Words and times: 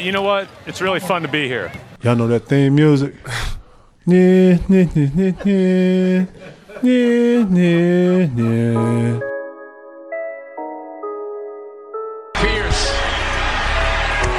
you 0.00 0.12
know 0.12 0.22
what? 0.22 0.48
It's 0.66 0.80
really 0.80 1.00
fun 1.00 1.22
to 1.22 1.28
be 1.28 1.46
here. 1.46 1.70
Y'all 2.02 2.16
know 2.16 2.26
that 2.28 2.46
theme 2.46 2.74
music? 2.74 3.14
Yeah, 4.06 4.58
yeah, 4.68 4.88
yeah, 4.94 5.32
yeah, 5.44 6.26
yeah, 6.82 7.46
yeah, 7.52 8.26
yeah. 8.34 9.20
Pierce 12.34 12.90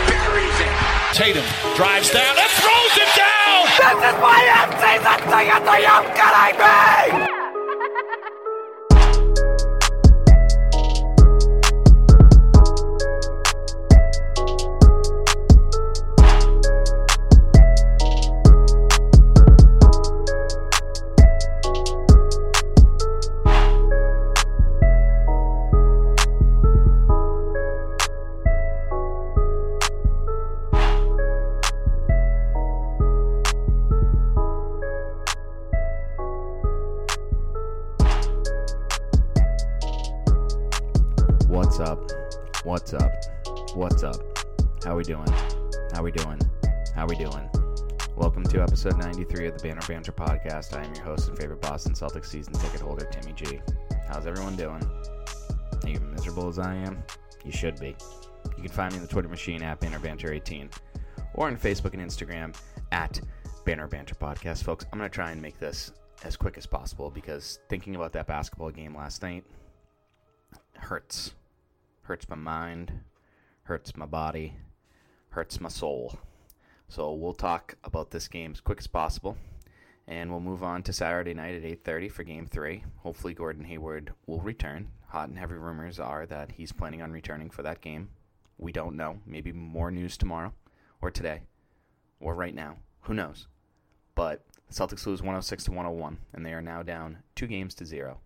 buries 0.10 0.60
it. 0.60 1.14
Tatum 1.14 1.46
drives 1.78 2.10
down 2.10 2.36
and 2.36 2.52
throws 2.58 2.98
it 2.98 3.12
down. 3.16 3.64
This 3.78 3.96
is 4.10 4.18
my 4.20 4.42
in-season 4.66 5.18
ticket 5.30 5.62
to 5.64 5.76
you 5.80 6.00
kidding 6.18 7.22
me? 7.26 7.31
What's 41.52 41.82
up? 41.82 42.10
What's 42.64 42.94
up? 42.94 43.12
What's 43.76 44.04
up? 44.04 44.16
How 44.86 44.96
we 44.96 45.04
doing? 45.04 45.28
How 45.92 46.02
we 46.02 46.10
doing? 46.14 46.40
How 46.96 47.06
we 47.06 47.18
doing? 47.18 47.50
Welcome 48.16 48.44
to 48.44 48.62
episode 48.62 48.98
93 48.98 49.48
of 49.48 49.58
the 49.58 49.68
Banner 49.68 49.82
Banter 49.86 50.14
podcast. 50.14 50.74
I 50.78 50.86
am 50.86 50.96
your 50.96 51.04
host 51.04 51.28
and 51.28 51.38
favorite 51.38 51.60
Boston 51.60 51.92
Celtics 51.92 52.28
season 52.28 52.54
ticket 52.54 52.80
holder, 52.80 53.04
Timmy 53.04 53.34
G. 53.34 53.60
How's 54.08 54.28
everyone 54.28 54.56
doing? 54.56 54.82
Are 55.84 55.90
you 55.90 56.00
miserable 56.00 56.48
as 56.48 56.58
I 56.58 56.74
am? 56.74 57.04
You 57.44 57.52
should 57.52 57.78
be. 57.82 57.98
You 58.56 58.64
can 58.64 58.72
find 58.72 58.94
me 58.94 59.00
in 59.00 59.06
the 59.06 59.12
Twitter 59.12 59.28
machine 59.28 59.62
at 59.62 59.82
Banner 59.82 60.00
Banter 60.00 60.32
18 60.32 60.70
or 61.34 61.48
on 61.48 61.58
Facebook 61.58 61.94
and 61.94 62.02
Instagram 62.02 62.56
at 62.94 63.20
Banner 63.66 63.90
Banter 63.90 64.16
Podcast. 64.16 64.64
Folks, 64.64 64.86
I'm 64.94 65.00
going 65.00 65.12
to 65.12 65.14
try 65.14 65.32
and 65.32 65.42
make 65.42 65.60
this 65.60 65.92
as 66.24 66.38
quick 66.38 66.58
as 66.58 66.66
possible 66.66 67.10
because 67.12 67.60
thinking 67.68 67.98
about 67.98 68.14
that 68.14 68.26
basketball 68.26 68.72
game 68.72 68.96
last 68.96 69.22
night 69.22 69.44
hurts. 70.78 71.34
Hurts 72.12 72.28
my 72.28 72.36
mind, 72.36 72.92
hurts 73.64 73.96
my 73.96 74.06
body, 74.06 74.58
hurts 75.30 75.62
my 75.62 75.70
soul. 75.70 76.20
So 76.90 77.14
we'll 77.14 77.32
talk 77.32 77.78
about 77.86 78.12
this 78.12 78.28
game 78.28 78.52
as 78.52 78.60
quick 78.60 78.80
as 78.80 78.88
possible, 78.88 79.38
and 80.10 80.30
we'll 80.30 80.42
move 80.42 80.62
on 80.62 80.84
to 80.84 80.92
Saturday 80.92 81.34
night 81.34 81.56
at 81.56 81.64
8:30 81.64 82.10
for 82.10 82.26
Game 82.26 82.48
Three. 82.48 82.84
Hopefully, 82.98 83.34
Gordon 83.34 83.64
Hayward 83.64 84.14
will 84.26 84.42
return. 84.42 84.92
Hot 85.08 85.30
and 85.30 85.38
heavy 85.38 85.54
rumors 85.54 86.02
are 86.02 86.26
that 86.26 86.52
he's 86.52 86.74
planning 86.74 87.02
on 87.02 87.14
returning 87.14 87.50
for 87.50 87.64
that 87.64 87.80
game. 87.80 88.10
We 88.58 88.74
don't 88.74 88.98
know. 88.98 89.22
Maybe 89.26 89.54
more 89.54 89.90
news 89.90 90.18
tomorrow, 90.18 90.54
or 91.00 91.12
today, 91.12 91.44
or 92.20 92.36
right 92.36 92.54
now. 92.54 92.80
Who 93.04 93.14
knows? 93.14 93.48
But 94.16 94.46
Celtics 94.70 95.06
lose 95.06 95.22
106 95.22 95.64
to 95.64 95.72
101, 95.72 96.18
and 96.34 96.46
they 96.46 96.52
are 96.52 96.62
now 96.62 96.84
down 96.84 97.24
two 97.36 97.48
games 97.48 97.74
to 97.76 97.86
zero 97.86 98.20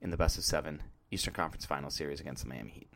in 0.00 0.08
the 0.08 0.16
best 0.16 0.38
of 0.38 0.44
seven 0.44 0.82
Eastern 1.12 1.34
Conference 1.34 1.64
Final 1.64 1.90
Series 1.90 2.20
against 2.20 2.42
the 2.42 2.48
Miami 2.48 2.70
Heat. 2.70 2.88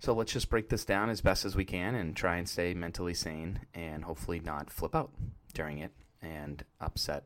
So 0.00 0.12
let's 0.12 0.32
just 0.32 0.48
break 0.48 0.68
this 0.68 0.84
down 0.84 1.10
as 1.10 1.20
best 1.20 1.44
as 1.44 1.56
we 1.56 1.64
can 1.64 1.94
and 1.94 2.16
try 2.16 2.36
and 2.36 2.48
stay 2.48 2.72
mentally 2.72 3.14
sane 3.14 3.60
and 3.74 4.04
hopefully 4.04 4.40
not 4.40 4.70
flip 4.70 4.94
out 4.94 5.10
during 5.54 5.78
it 5.78 5.92
and 6.22 6.64
upset 6.80 7.24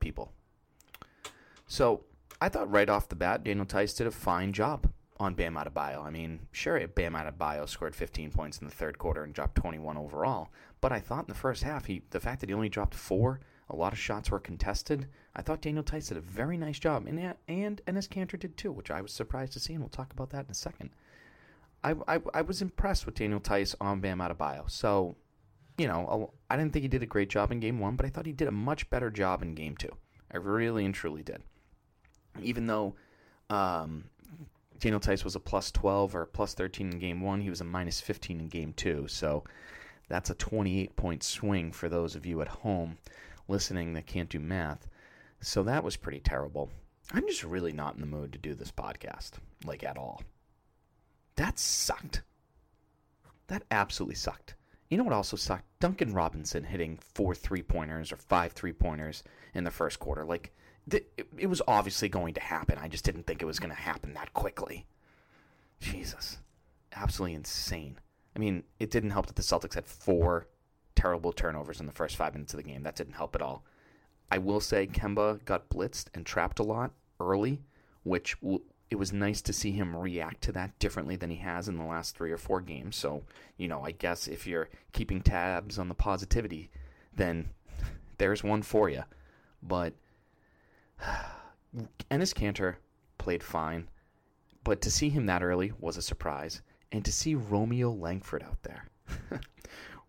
people. 0.00 0.32
So 1.66 2.04
I 2.40 2.48
thought 2.48 2.70
right 2.70 2.88
off 2.88 3.08
the 3.08 3.14
bat, 3.14 3.44
Daniel 3.44 3.64
Theis 3.64 3.96
did 3.96 4.06
a 4.06 4.10
fine 4.10 4.52
job 4.52 4.90
on 5.18 5.34
Bam 5.34 5.54
Adebayo. 5.54 6.04
I 6.04 6.10
mean, 6.10 6.40
sure, 6.50 6.86
Bam 6.88 7.14
Adebayo 7.14 7.68
scored 7.68 7.94
15 7.94 8.32
points 8.32 8.58
in 8.58 8.66
the 8.66 8.74
third 8.74 8.98
quarter 8.98 9.22
and 9.22 9.32
dropped 9.32 9.54
21 9.54 9.96
overall, 9.96 10.50
but 10.80 10.90
I 10.90 10.98
thought 10.98 11.26
in 11.28 11.32
the 11.32 11.34
first 11.34 11.62
half, 11.62 11.86
he 11.86 12.02
the 12.10 12.20
fact 12.20 12.40
that 12.40 12.48
he 12.48 12.54
only 12.54 12.68
dropped 12.68 12.94
four, 12.94 13.40
a 13.72 13.76
lot 13.76 13.92
of 13.92 13.98
shots 13.98 14.30
were 14.30 14.38
contested. 14.38 15.08
I 15.34 15.42
thought 15.42 15.62
Daniel 15.62 15.82
Theis 15.82 16.08
did 16.08 16.18
a 16.18 16.20
very 16.20 16.56
nice 16.58 16.78
job, 16.78 17.06
and 17.06 17.34
and 17.48 17.80
Enes 17.86 18.08
Kanter 18.08 18.38
did 18.38 18.56
too, 18.56 18.70
which 18.70 18.90
I 18.90 19.00
was 19.00 19.12
surprised 19.12 19.54
to 19.54 19.60
see, 19.60 19.72
and 19.72 19.82
we'll 19.82 19.88
talk 19.88 20.12
about 20.12 20.30
that 20.30 20.44
in 20.44 20.50
a 20.50 20.54
second. 20.54 20.90
I, 21.82 21.94
I, 22.06 22.20
I 22.34 22.42
was 22.42 22.62
impressed 22.62 23.06
with 23.06 23.16
Daniel 23.16 23.40
Theis 23.40 23.74
on 23.80 24.00
Bam 24.00 24.18
Adebayo. 24.18 24.70
So, 24.70 25.16
you 25.78 25.88
know, 25.88 26.32
I 26.48 26.56
didn't 26.56 26.72
think 26.72 26.82
he 26.82 26.88
did 26.88 27.02
a 27.02 27.06
great 27.06 27.28
job 27.28 27.50
in 27.50 27.58
game 27.58 27.80
one, 27.80 27.96
but 27.96 28.06
I 28.06 28.08
thought 28.08 28.26
he 28.26 28.32
did 28.32 28.46
a 28.46 28.52
much 28.52 28.88
better 28.88 29.10
job 29.10 29.42
in 29.42 29.54
game 29.54 29.76
two. 29.76 29.90
I 30.30 30.36
really 30.36 30.84
and 30.84 30.94
truly 30.94 31.22
did. 31.22 31.42
Even 32.40 32.66
though 32.66 32.94
um, 33.50 34.04
Daniel 34.78 35.00
Theis 35.00 35.24
was 35.24 35.34
a 35.34 35.40
plus 35.40 35.72
12 35.72 36.14
or 36.14 36.26
plus 36.26 36.54
13 36.54 36.92
in 36.92 36.98
game 36.98 37.20
one, 37.20 37.40
he 37.40 37.50
was 37.50 37.60
a 37.60 37.64
minus 37.64 38.00
15 38.00 38.38
in 38.38 38.48
game 38.48 38.74
two. 38.74 39.08
So 39.08 39.42
that's 40.08 40.30
a 40.30 40.34
28 40.34 40.94
point 40.94 41.22
swing 41.22 41.72
for 41.72 41.88
those 41.88 42.14
of 42.14 42.26
you 42.26 42.40
at 42.42 42.48
home 42.48 42.98
listening 43.52 43.92
that 43.92 44.06
can't 44.06 44.28
do 44.28 44.40
math. 44.40 44.88
So 45.40 45.62
that 45.62 45.84
was 45.84 45.96
pretty 45.96 46.20
terrible. 46.20 46.70
I'm 47.12 47.26
just 47.26 47.44
really 47.44 47.72
not 47.72 47.94
in 47.94 48.00
the 48.00 48.06
mood 48.06 48.32
to 48.32 48.38
do 48.38 48.54
this 48.54 48.72
podcast, 48.72 49.32
like 49.64 49.84
at 49.84 49.98
all. 49.98 50.22
That 51.36 51.58
sucked. 51.58 52.22
That 53.48 53.64
absolutely 53.70 54.14
sucked. 54.16 54.54
You 54.88 54.98
know 54.98 55.04
what 55.04 55.12
also 55.12 55.36
sucked? 55.36 55.64
Duncan 55.80 56.12
Robinson 56.12 56.64
hitting 56.64 56.98
four 57.14 57.34
three 57.34 57.62
pointers 57.62 58.12
or 58.12 58.16
five 58.16 58.52
three 58.52 58.72
pointers 58.72 59.22
in 59.54 59.64
the 59.64 59.70
first 59.70 59.98
quarter. 59.98 60.24
Like, 60.24 60.52
th- 60.90 61.06
it, 61.16 61.26
it 61.36 61.46
was 61.46 61.62
obviously 61.68 62.08
going 62.08 62.34
to 62.34 62.40
happen. 62.40 62.78
I 62.78 62.88
just 62.88 63.04
didn't 63.04 63.26
think 63.26 63.42
it 63.42 63.46
was 63.46 63.58
going 63.58 63.74
to 63.74 63.80
happen 63.80 64.14
that 64.14 64.32
quickly. 64.32 64.86
Jesus. 65.80 66.38
Absolutely 66.94 67.34
insane. 67.34 67.98
I 68.34 68.38
mean, 68.38 68.64
it 68.78 68.90
didn't 68.90 69.10
help 69.10 69.26
that 69.26 69.36
the 69.36 69.42
Celtics 69.42 69.74
had 69.74 69.86
four 69.86 70.46
terrible 71.02 71.32
turnovers 71.32 71.80
in 71.80 71.86
the 71.86 71.92
first 71.92 72.14
five 72.14 72.32
minutes 72.32 72.54
of 72.54 72.58
the 72.58 72.62
game. 72.62 72.84
That 72.84 72.94
didn't 72.94 73.14
help 73.14 73.34
at 73.34 73.42
all. 73.42 73.64
I 74.30 74.38
will 74.38 74.60
say 74.60 74.86
Kemba 74.86 75.44
got 75.44 75.68
blitzed 75.68 76.06
and 76.14 76.24
trapped 76.24 76.60
a 76.60 76.62
lot 76.62 76.92
early, 77.18 77.60
which 78.04 78.40
w- 78.40 78.62
it 78.88 78.96
was 78.96 79.12
nice 79.12 79.42
to 79.42 79.52
see 79.52 79.72
him 79.72 79.96
react 79.96 80.42
to 80.42 80.52
that 80.52 80.78
differently 80.78 81.16
than 81.16 81.28
he 81.28 81.36
has 81.36 81.66
in 81.66 81.76
the 81.76 81.84
last 81.84 82.16
three 82.16 82.30
or 82.30 82.38
four 82.38 82.60
games. 82.60 82.94
So, 82.94 83.24
you 83.56 83.66
know, 83.66 83.82
I 83.82 83.90
guess 83.90 84.28
if 84.28 84.46
you're 84.46 84.68
keeping 84.92 85.22
tabs 85.22 85.76
on 85.76 85.88
the 85.88 85.94
positivity, 85.94 86.70
then 87.16 87.50
there's 88.18 88.44
one 88.44 88.62
for 88.62 88.88
you. 88.88 89.02
But 89.60 89.94
Enes 92.10 92.32
Kanter 92.32 92.76
played 93.18 93.42
fine, 93.42 93.88
but 94.62 94.80
to 94.82 94.90
see 94.90 95.08
him 95.08 95.26
that 95.26 95.42
early 95.42 95.72
was 95.80 95.96
a 95.96 96.02
surprise. 96.02 96.62
And 96.92 97.04
to 97.04 97.12
see 97.12 97.34
Romeo 97.34 97.90
Langford 97.90 98.42
out 98.42 98.62
there. 98.62 98.84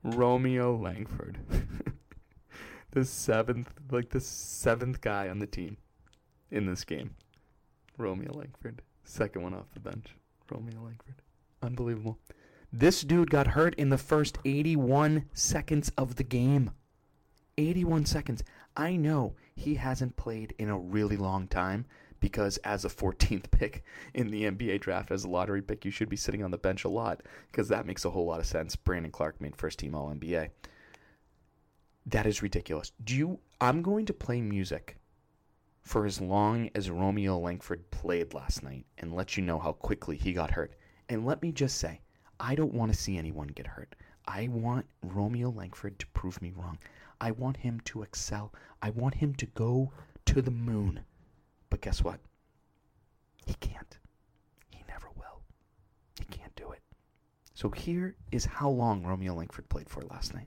Romeo 0.03 0.75
Langford. 0.75 1.39
the 2.91 3.05
seventh, 3.05 3.71
like 3.91 4.09
the 4.09 4.19
seventh 4.19 5.01
guy 5.01 5.29
on 5.29 5.39
the 5.39 5.47
team 5.47 5.77
in 6.51 6.65
this 6.65 6.83
game. 6.83 7.15
Romeo 7.97 8.31
Langford. 8.33 8.81
Second 9.03 9.43
one 9.43 9.53
off 9.53 9.71
the 9.73 9.79
bench. 9.79 10.15
Romeo 10.51 10.81
Langford. 10.81 11.15
Unbelievable. 11.61 12.19
This 12.71 13.01
dude 13.01 13.29
got 13.29 13.47
hurt 13.47 13.75
in 13.75 13.89
the 13.89 13.97
first 13.97 14.39
81 14.45 15.25
seconds 15.33 15.91
of 15.97 16.15
the 16.15 16.23
game. 16.23 16.71
81 17.57 18.05
seconds. 18.05 18.43
I 18.75 18.95
know 18.95 19.35
he 19.55 19.75
hasn't 19.75 20.17
played 20.17 20.55
in 20.57 20.69
a 20.69 20.77
really 20.77 21.17
long 21.17 21.47
time 21.47 21.85
because 22.23 22.55
as 22.59 22.85
a 22.85 22.89
14th 22.89 23.51
pick 23.51 23.83
in 24.13 24.27
the 24.29 24.43
NBA 24.43 24.79
draft, 24.79 25.11
as 25.11 25.25
a 25.25 25.29
lottery 25.29 25.61
pick, 25.61 25.83
you 25.83 25.91
should 25.91 26.07
be 26.07 26.15
sitting 26.15 26.41
on 26.41 26.51
the 26.51 26.57
bench 26.57 26.85
a 26.85 26.89
lot 26.89 27.19
because 27.51 27.67
that 27.67 27.85
makes 27.85 28.05
a 28.05 28.09
whole 28.09 28.25
lot 28.25 28.39
of 28.39 28.45
sense. 28.45 28.77
Brandon 28.77 29.11
Clark 29.11 29.41
made 29.41 29.57
first 29.57 29.79
team 29.79 29.93
All 29.93 30.09
NBA. 30.09 30.49
That 32.05 32.25
is 32.25 32.41
ridiculous. 32.41 32.93
Do 33.03 33.13
you? 33.13 33.39
I'm 33.59 33.81
going 33.81 34.05
to 34.05 34.13
play 34.13 34.39
music 34.39 34.95
for 35.81 36.05
as 36.05 36.21
long 36.21 36.69
as 36.75 36.89
Romeo 36.89 37.37
Langford 37.37 37.91
played 37.91 38.33
last 38.33 38.63
night 38.63 38.85
and 38.99 39.13
let 39.13 39.35
you 39.35 39.43
know 39.43 39.59
how 39.59 39.73
quickly 39.73 40.15
he 40.15 40.31
got 40.31 40.51
hurt. 40.51 40.75
And 41.09 41.25
let 41.25 41.41
me 41.41 41.51
just 41.51 41.77
say, 41.77 41.99
I 42.39 42.55
don't 42.55 42.73
want 42.73 42.93
to 42.93 42.97
see 42.97 43.17
anyone 43.17 43.47
get 43.47 43.67
hurt. 43.67 43.95
I 44.25 44.47
want 44.47 44.85
Romeo 45.01 45.49
Langford 45.49 45.99
to 45.99 46.07
prove 46.07 46.41
me 46.41 46.53
wrong. 46.55 46.77
I 47.19 47.31
want 47.31 47.57
him 47.57 47.81
to 47.81 48.01
excel. 48.01 48.53
I 48.81 48.91
want 48.91 49.15
him 49.15 49.35
to 49.35 49.45
go 49.47 49.91
to 50.27 50.41
the 50.41 50.51
moon. 50.51 51.01
But 51.73 51.81
guess 51.81 52.03
what? 52.03 52.19
He 53.47 53.55
can't. 53.55 53.97
He 54.69 54.83
never 54.87 55.07
will. 55.17 55.41
He 56.19 56.25
can't 56.25 56.55
do 56.55 56.69
it. 56.69 56.81
So 57.55 57.69
here 57.69 58.15
is 58.31 58.45
how 58.45 58.69
long 58.69 59.01
Romeo 59.03 59.33
Langford 59.33 59.67
played 59.69 59.89
for 59.89 60.03
last 60.03 60.35
night. 60.35 60.45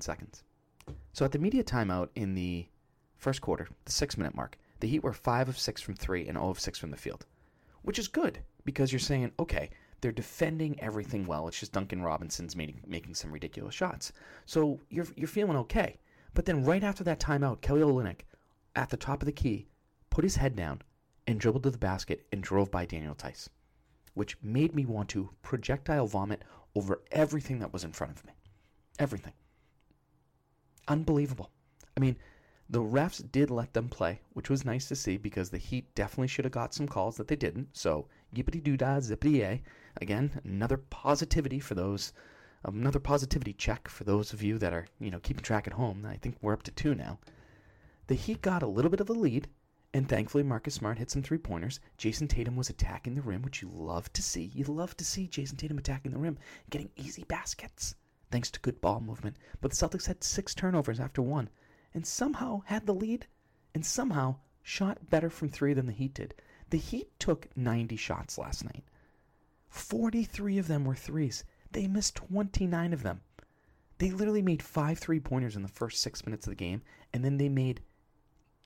seconds. 0.00 0.42
So 1.12 1.24
at 1.24 1.32
the 1.32 1.38
media 1.38 1.62
timeout 1.62 2.08
in 2.14 2.34
the 2.34 2.66
first 3.16 3.40
quarter, 3.40 3.68
the 3.84 3.92
six 3.92 4.16
minute 4.16 4.34
mark, 4.34 4.58
the 4.80 4.88
Heat 4.88 5.02
were 5.02 5.12
5 5.12 5.48
of 5.48 5.58
6 5.58 5.82
from 5.82 5.94
3 5.94 6.26
and 6.26 6.38
0 6.38 6.48
of 6.48 6.60
6 6.60 6.78
from 6.78 6.90
the 6.90 6.96
field, 6.96 7.26
which 7.82 7.98
is 7.98 8.08
good 8.08 8.38
because 8.64 8.92
you're 8.92 8.98
saying, 8.98 9.32
okay, 9.38 9.70
they're 10.00 10.12
defending 10.12 10.80
everything 10.80 11.26
well. 11.26 11.46
It's 11.46 11.60
just 11.60 11.72
Duncan 11.72 12.02
Robinson's 12.02 12.56
making, 12.56 12.80
making 12.86 13.14
some 13.14 13.30
ridiculous 13.30 13.74
shots. 13.74 14.12
So 14.46 14.80
you're, 14.88 15.06
you're 15.16 15.28
feeling 15.28 15.56
okay. 15.58 15.98
But 16.32 16.46
then 16.46 16.64
right 16.64 16.82
after 16.82 17.04
that 17.04 17.20
timeout, 17.20 17.60
Kelly 17.60 17.82
Olynyk, 17.82 18.20
at 18.76 18.88
the 18.88 18.96
top 18.96 19.20
of 19.20 19.26
the 19.26 19.32
key, 19.32 19.66
put 20.08 20.24
his 20.24 20.36
head 20.36 20.56
down 20.56 20.80
and 21.26 21.38
dribbled 21.38 21.64
to 21.64 21.70
the 21.70 21.78
basket 21.78 22.26
and 22.32 22.42
drove 22.42 22.70
by 22.70 22.86
Daniel 22.86 23.14
Theis, 23.14 23.48
which 24.14 24.36
made 24.42 24.74
me 24.74 24.86
want 24.86 25.08
to 25.10 25.30
projectile 25.42 26.06
vomit 26.06 26.42
over 26.74 27.02
everything 27.10 27.58
that 27.58 27.72
was 27.72 27.84
in 27.84 27.92
front 27.92 28.16
of 28.16 28.24
me. 28.24 28.32
Everything. 28.98 29.32
Unbelievable. 30.88 31.50
I 31.96 32.00
mean, 32.00 32.16
the 32.68 32.80
refs 32.80 33.20
did 33.32 33.50
let 33.50 33.72
them 33.72 33.88
play, 33.88 34.20
which 34.32 34.48
was 34.48 34.64
nice 34.64 34.86
to 34.88 34.94
see 34.96 35.16
because 35.16 35.50
the 35.50 35.58
Heat 35.58 35.92
definitely 35.94 36.28
should 36.28 36.44
have 36.44 36.52
got 36.52 36.72
some 36.72 36.86
calls 36.86 37.16
that 37.16 37.26
they 37.26 37.36
didn't. 37.36 37.76
So, 37.76 38.06
yippity 38.34 38.62
doo 38.62 38.76
zippity 38.76 39.38
yay. 39.38 39.62
Again, 40.00 40.40
another 40.44 40.76
positivity 40.76 41.58
for 41.58 41.74
those, 41.74 42.12
another 42.64 43.00
positivity 43.00 43.52
check 43.52 43.88
for 43.88 44.04
those 44.04 44.32
of 44.32 44.42
you 44.42 44.56
that 44.58 44.72
are, 44.72 44.86
you 45.00 45.10
know, 45.10 45.18
keeping 45.18 45.42
track 45.42 45.66
at 45.66 45.72
home. 45.72 46.06
I 46.06 46.16
think 46.16 46.36
we're 46.40 46.52
up 46.52 46.62
to 46.62 46.70
two 46.70 46.94
now. 46.94 47.18
The 48.06 48.14
Heat 48.14 48.40
got 48.40 48.62
a 48.62 48.68
little 48.68 48.90
bit 48.90 49.00
of 49.00 49.10
a 49.10 49.14
lead, 49.14 49.48
and 49.92 50.08
thankfully 50.08 50.44
Marcus 50.44 50.74
Smart 50.74 50.98
hit 50.98 51.10
some 51.10 51.22
three 51.22 51.38
pointers. 51.38 51.80
Jayson 51.98 52.28
Tatum 52.28 52.54
was 52.54 52.70
attacking 52.70 53.16
the 53.16 53.22
rim, 53.22 53.42
which 53.42 53.62
you 53.62 53.68
love 53.72 54.12
to 54.12 54.22
see. 54.22 54.52
You 54.54 54.64
love 54.66 54.96
to 54.98 55.04
see 55.04 55.26
Jayson 55.26 55.56
Tatum 55.56 55.78
attacking 55.78 56.12
the 56.12 56.18
rim, 56.18 56.38
getting 56.70 56.90
easy 56.96 57.24
baskets, 57.24 57.96
thanks 58.30 58.50
to 58.52 58.60
good 58.60 58.80
ball 58.80 59.00
movement. 59.00 59.36
But 59.60 59.72
the 59.72 59.76
Celtics 59.76 60.06
had 60.06 60.22
six 60.22 60.54
turnovers 60.54 61.00
after 61.00 61.22
one 61.22 61.48
and 61.94 62.06
somehow 62.06 62.62
had 62.66 62.86
the 62.86 62.94
lead 62.94 63.26
and 63.74 63.84
somehow 63.84 64.36
shot 64.62 65.10
better 65.10 65.30
from 65.30 65.48
three 65.48 65.74
than 65.74 65.86
the 65.86 65.92
Heat 65.92 66.14
did. 66.14 66.34
The 66.70 66.78
Heat 66.78 67.10
took 67.18 67.48
90 67.56 67.96
shots 67.96 68.38
last 68.38 68.64
night. 68.64 68.84
43 69.68 70.58
of 70.58 70.68
them 70.68 70.84
were 70.84 70.94
threes. 70.94 71.44
They 71.72 71.86
missed 71.86 72.16
29 72.16 72.92
of 72.92 73.02
them. 73.02 73.20
They 73.98 74.10
literally 74.10 74.42
made 74.42 74.62
five 74.62 74.98
three 74.98 75.20
pointers 75.20 75.56
in 75.56 75.62
the 75.62 75.68
first 75.68 76.00
six 76.00 76.24
minutes 76.24 76.46
of 76.46 76.52
the 76.52 76.56
game, 76.56 76.82
and 77.12 77.24
then 77.24 77.36
they 77.36 77.48
made 77.48 77.82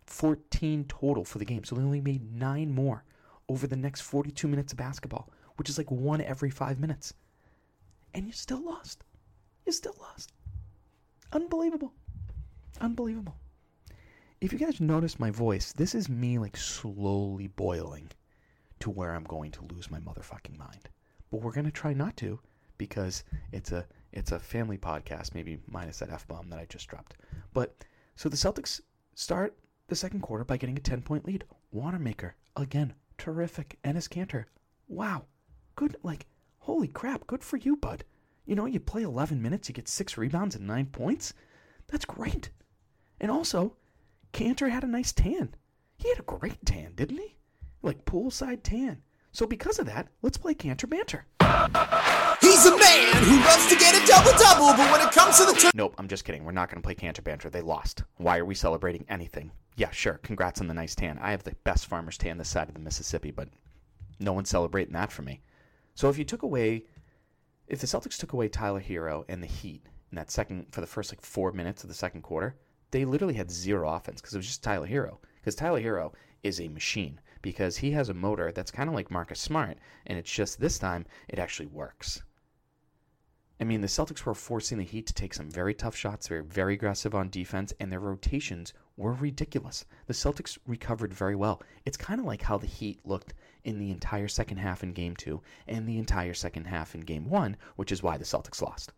14 0.06 0.84
total 0.84 1.24
for 1.24 1.38
the 1.38 1.44
game. 1.44 1.64
So 1.64 1.74
they 1.74 1.82
only 1.82 2.00
made 2.00 2.32
nine 2.32 2.74
more 2.74 3.04
over 3.48 3.66
the 3.66 3.76
next 3.76 4.02
42 4.02 4.46
minutes 4.46 4.72
of 4.72 4.78
basketball, 4.78 5.28
which 5.56 5.68
is 5.68 5.76
like 5.76 5.90
one 5.90 6.20
every 6.20 6.50
five 6.50 6.78
minutes. 6.78 7.14
And 8.14 8.26
you 8.26 8.32
still 8.32 8.62
lost. 8.62 9.02
You 9.66 9.72
still 9.72 9.96
lost. 10.00 10.32
Unbelievable. 11.32 11.92
Unbelievable. 12.80 13.36
If 14.40 14.52
you 14.52 14.58
guys 14.58 14.80
notice 14.80 15.18
my 15.18 15.30
voice, 15.30 15.72
this 15.72 15.94
is 15.94 16.08
me 16.08 16.38
like 16.38 16.56
slowly 16.56 17.46
boiling 17.46 18.10
to 18.80 18.90
where 18.90 19.14
I'm 19.14 19.24
going 19.24 19.50
to 19.52 19.64
lose 19.72 19.90
my 19.90 20.00
motherfucking 20.00 20.58
mind. 20.58 20.90
But 21.30 21.40
we're 21.40 21.52
gonna 21.52 21.70
try 21.70 21.94
not 21.94 22.16
to 22.18 22.38
because 22.76 23.24
it's 23.52 23.72
a 23.72 23.86
it's 24.12 24.32
a 24.32 24.38
family 24.38 24.76
podcast, 24.76 25.34
maybe 25.34 25.58
minus 25.66 25.98
that 26.00 26.10
f 26.10 26.28
bomb 26.28 26.50
that 26.50 26.58
I 26.58 26.66
just 26.66 26.88
dropped. 26.88 27.16
But 27.52 27.74
so 28.16 28.28
the 28.28 28.36
Celtics 28.36 28.80
start 29.14 29.56
the 29.88 29.96
second 29.96 30.20
quarter 30.20 30.44
by 30.44 30.56
getting 30.56 30.76
a 30.76 30.80
10 30.80 31.02
point 31.02 31.24
lead. 31.24 31.44
Wanamaker, 31.72 32.34
again, 32.56 32.94
terrific. 33.18 33.78
Enes 33.84 34.08
Kanter, 34.08 34.44
wow, 34.88 35.24
good. 35.74 35.96
Like, 36.02 36.26
holy 36.58 36.88
crap, 36.88 37.26
good 37.26 37.42
for 37.42 37.56
you, 37.56 37.76
bud. 37.76 38.04
You 38.46 38.54
know, 38.54 38.66
you 38.66 38.80
play 38.80 39.02
11 39.02 39.40
minutes, 39.40 39.68
you 39.68 39.74
get 39.74 39.88
six 39.88 40.18
rebounds 40.18 40.54
and 40.54 40.66
nine 40.66 40.86
points. 40.86 41.32
That's 41.88 42.04
great. 42.04 42.50
And 43.20 43.30
also, 43.30 43.76
Kanter 44.32 44.70
had 44.70 44.84
a 44.84 44.88
nice 44.88 45.12
tan. 45.12 45.54
He 45.96 46.08
had 46.08 46.18
a 46.18 46.22
great 46.22 46.64
tan, 46.66 46.92
didn't 46.94 47.18
he? 47.18 47.36
Like 47.82 48.04
poolside 48.04 48.62
tan. 48.62 49.02
So 49.32 49.46
because 49.46 49.78
of 49.78 49.86
that, 49.86 50.08
let's 50.22 50.36
play 50.36 50.54
Kanter 50.54 50.88
Banter. 50.88 51.24
He's 52.40 52.66
a 52.66 52.76
man 52.76 53.22
who 53.24 53.36
loves 53.40 53.66
to 53.68 53.76
get 53.76 53.94
a 53.94 54.06
double 54.06 54.32
double, 54.38 54.66
but 54.76 54.92
when 54.92 55.00
it 55.00 55.12
comes 55.12 55.38
to 55.38 55.46
the 55.46 55.52
turn, 55.54 55.72
Nope, 55.74 55.94
I'm 55.98 56.08
just 56.08 56.24
kidding. 56.24 56.44
We're 56.44 56.52
not 56.52 56.68
going 56.70 56.80
to 56.80 56.86
play 56.86 56.94
Kanter 56.94 57.24
Banter. 57.24 57.50
They 57.50 57.62
lost. 57.62 58.04
Why 58.18 58.38
are 58.38 58.44
we 58.44 58.54
celebrating 58.54 59.04
anything? 59.08 59.50
Yeah, 59.76 59.90
sure. 59.90 60.20
Congrats 60.22 60.60
on 60.60 60.68
the 60.68 60.74
nice 60.74 60.94
tan. 60.94 61.18
I 61.20 61.32
have 61.32 61.42
the 61.42 61.56
best 61.64 61.86
farmer's 61.86 62.18
tan 62.18 62.38
this 62.38 62.48
side 62.48 62.68
of 62.68 62.74
the 62.74 62.80
Mississippi, 62.80 63.32
but 63.32 63.48
no 64.20 64.32
one's 64.32 64.50
celebrating 64.50 64.92
that 64.94 65.10
for 65.10 65.22
me. 65.22 65.40
So 65.94 66.08
if 66.08 66.18
you 66.18 66.24
took 66.24 66.42
away, 66.42 66.84
if 67.66 67.80
the 67.80 67.86
Celtics 67.86 68.18
took 68.18 68.32
away 68.32 68.48
Tyler 68.48 68.80
Herro 68.80 69.24
and 69.28 69.42
the 69.42 69.46
Heat 69.46 69.86
in 70.10 70.16
that 70.16 70.30
second, 70.30 70.66
for 70.70 70.80
the 70.80 70.86
first 70.86 71.10
like 71.10 71.20
four 71.20 71.52
minutes 71.52 71.82
of 71.82 71.88
the 71.88 71.94
second 71.94 72.22
quarter, 72.22 72.56
they 72.90 73.04
literally 73.04 73.34
had 73.34 73.50
zero 73.50 73.88
offense 73.88 74.20
because 74.20 74.34
it 74.34 74.38
was 74.38 74.46
just 74.46 74.62
Tyler 74.62 74.86
Herro. 74.86 75.18
Because 75.40 75.54
Tyler 75.54 75.80
Herro 75.80 76.12
is 76.42 76.60
a 76.60 76.68
machine 76.68 77.20
because 77.42 77.76
he 77.76 77.90
has 77.90 78.08
a 78.08 78.14
motor 78.14 78.52
that's 78.52 78.70
kind 78.70 78.88
of 78.88 78.94
like 78.94 79.10
Marcus 79.10 79.40
Smart, 79.40 79.78
and 80.06 80.18
it's 80.18 80.30
just 80.30 80.60
this 80.60 80.78
time 80.78 81.06
it 81.28 81.38
actually 81.38 81.66
works. 81.66 82.22
I 83.60 83.64
mean, 83.64 83.82
the 83.82 83.86
Celtics 83.86 84.24
were 84.24 84.34
forcing 84.34 84.78
the 84.78 84.84
Heat 84.84 85.06
to 85.06 85.14
take 85.14 85.32
some 85.32 85.48
very 85.48 85.74
tough 85.74 85.94
shots. 85.94 86.26
They 86.26 86.34
were 86.34 86.42
very 86.42 86.74
aggressive 86.74 87.14
on 87.14 87.30
defense, 87.30 87.72
and 87.78 87.90
their 87.90 88.00
rotations 88.00 88.72
were 88.96 89.12
ridiculous. 89.12 89.84
The 90.06 90.12
Celtics 90.12 90.58
recovered 90.66 91.14
very 91.14 91.36
well. 91.36 91.62
It's 91.84 91.96
kind 91.96 92.18
of 92.18 92.26
like 92.26 92.42
how 92.42 92.58
the 92.58 92.66
Heat 92.66 92.98
looked 93.04 93.32
in 93.62 93.78
the 93.78 93.92
entire 93.92 94.26
second 94.26 94.56
half 94.56 94.82
in 94.82 94.92
Game 94.92 95.14
2 95.14 95.40
and 95.68 95.88
the 95.88 95.98
entire 95.98 96.34
second 96.34 96.64
half 96.64 96.96
in 96.96 97.02
Game 97.02 97.30
1, 97.30 97.56
which 97.76 97.92
is 97.92 98.02
why 98.02 98.16
the 98.16 98.24
Celtics 98.24 98.60
lost. 98.60 98.92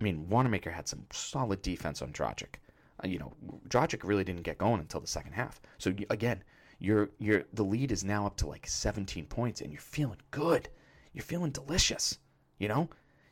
I 0.00 0.04
mean, 0.04 0.28
Wanamaker 0.28 0.70
had 0.70 0.86
some 0.86 1.06
solid 1.12 1.60
defense 1.60 2.00
on 2.00 2.12
Dragic. 2.12 2.56
Uh, 3.02 3.08
you 3.08 3.18
know, 3.18 3.32
Dragic 3.68 4.04
really 4.04 4.24
didn't 4.24 4.42
get 4.42 4.58
going 4.58 4.80
until 4.80 5.00
the 5.00 5.06
second 5.08 5.32
half. 5.32 5.60
So 5.78 5.92
again, 6.10 6.44
you're, 6.78 7.10
you're, 7.18 7.44
the 7.52 7.64
lead 7.64 7.90
is 7.90 8.04
now 8.04 8.24
up 8.24 8.36
to 8.36 8.46
like 8.46 8.66
17 8.66 9.26
points, 9.26 9.60
and 9.60 9.72
you're 9.72 9.80
feeling 9.80 10.20
good. 10.30 10.68
You're 11.12 11.24
feeling 11.24 11.50
delicious. 11.50 12.18
You 12.58 12.68
know, 12.68 12.88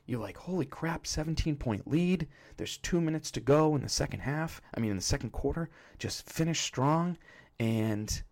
you're 0.08 0.20
like, 0.20 0.38
holy 0.38 0.64
crap, 0.64 1.06
17 1.06 1.56
point 1.56 1.86
lead. 1.86 2.26
There's 2.56 2.78
two 2.78 2.98
minutes 2.98 3.30
to 3.32 3.40
go 3.40 3.76
in 3.76 3.82
the 3.82 3.90
second 3.90 4.20
half. 4.20 4.62
I 4.74 4.80
mean, 4.80 4.90
in 4.90 4.96
the 4.96 5.02
second 5.02 5.30
quarter. 5.30 5.68
Just 5.98 6.28
finish 6.28 6.60
strong. 6.60 7.18
And 7.60 8.22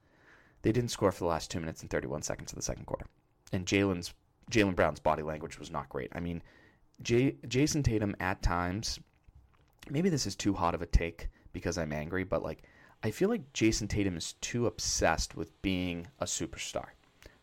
they 0.62 0.72
didn't 0.72 0.90
score 0.90 1.12
for 1.12 1.18
the 1.18 1.26
last 1.26 1.50
two 1.50 1.60
minutes 1.60 1.82
and 1.82 1.90
31 1.90 2.22
seconds 2.22 2.50
of 2.50 2.56
the 2.56 2.62
second 2.62 2.86
quarter. 2.86 3.06
And 3.52 3.66
Jaylen's 3.66 4.14
Jaylen 4.50 4.74
Brown's 4.74 5.00
body 5.00 5.22
language 5.22 5.58
was 5.58 5.70
not 5.70 5.90
great. 5.90 6.10
I 6.14 6.20
mean, 6.20 6.42
Jayson 7.02 7.82
Tatum 7.82 8.16
at 8.20 8.42
times, 8.42 8.98
maybe 9.90 10.08
this 10.08 10.26
is 10.26 10.34
too 10.34 10.54
hot 10.54 10.74
of 10.74 10.80
a 10.80 10.86
take 10.86 11.28
because 11.52 11.76
I'm 11.76 11.92
angry, 11.92 12.24
but 12.24 12.42
like, 12.42 12.62
I 13.02 13.10
feel 13.10 13.28
like 13.28 13.52
Jayson 13.52 13.88
Tatum 13.88 14.16
is 14.16 14.32
too 14.40 14.66
obsessed 14.66 15.36
with 15.36 15.60
being 15.60 16.08
a 16.20 16.24
superstar 16.24 16.86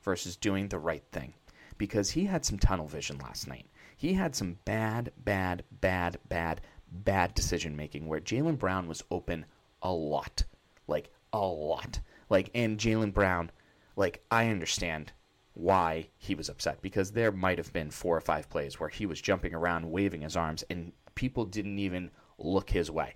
versus 0.02 0.36
doing 0.36 0.70
the 0.70 0.80
right 0.80 1.04
thing 1.12 1.34
because 1.78 2.10
he 2.10 2.26
had 2.26 2.46
some 2.46 2.58
tunnel 2.58 2.88
vision 2.88 3.20
last 3.20 3.48
night. 3.48 3.68
He 3.96 4.14
had 4.14 4.36
some 4.36 4.58
bad, 4.66 5.12
bad, 5.18 5.64
bad, 5.82 6.18
bad, 6.28 6.62
bad 6.92 7.34
decision 7.34 7.76
making 7.76 8.08
where 8.08 8.20
Jaylen 8.20 8.58
Brown 8.58 8.88
was 8.88 9.04
open 9.12 9.46
a 9.82 9.92
lot. 9.92 10.44
Like, 10.88 11.10
a 11.32 11.40
lot. 11.40 12.00
Like, 12.30 12.50
and 12.56 12.78
Jaylen 12.78 13.14
Brown, 13.14 13.52
like, 13.96 14.24
I 14.32 14.48
understand 14.50 15.12
why 15.54 16.08
he 16.18 16.34
was 16.36 16.50
upset 16.50 16.82
because 16.82 17.12
there 17.12 17.32
might 17.32 17.58
have 17.58 17.72
been 17.74 17.92
four 17.92 18.18
or 18.18 18.22
five 18.22 18.50
plays 18.50 18.80
where 18.80 18.90
he 18.90 19.06
was 19.06 19.22
jumping 19.22 19.54
around, 19.54 19.92
waving 19.92 20.22
his 20.22 20.36
arms, 20.36 20.64
and 20.70 20.92
people 21.16 21.46
didn't 21.46 21.80
even 21.80 22.10
look 22.38 22.70
his 22.72 22.90
way. 22.90 23.16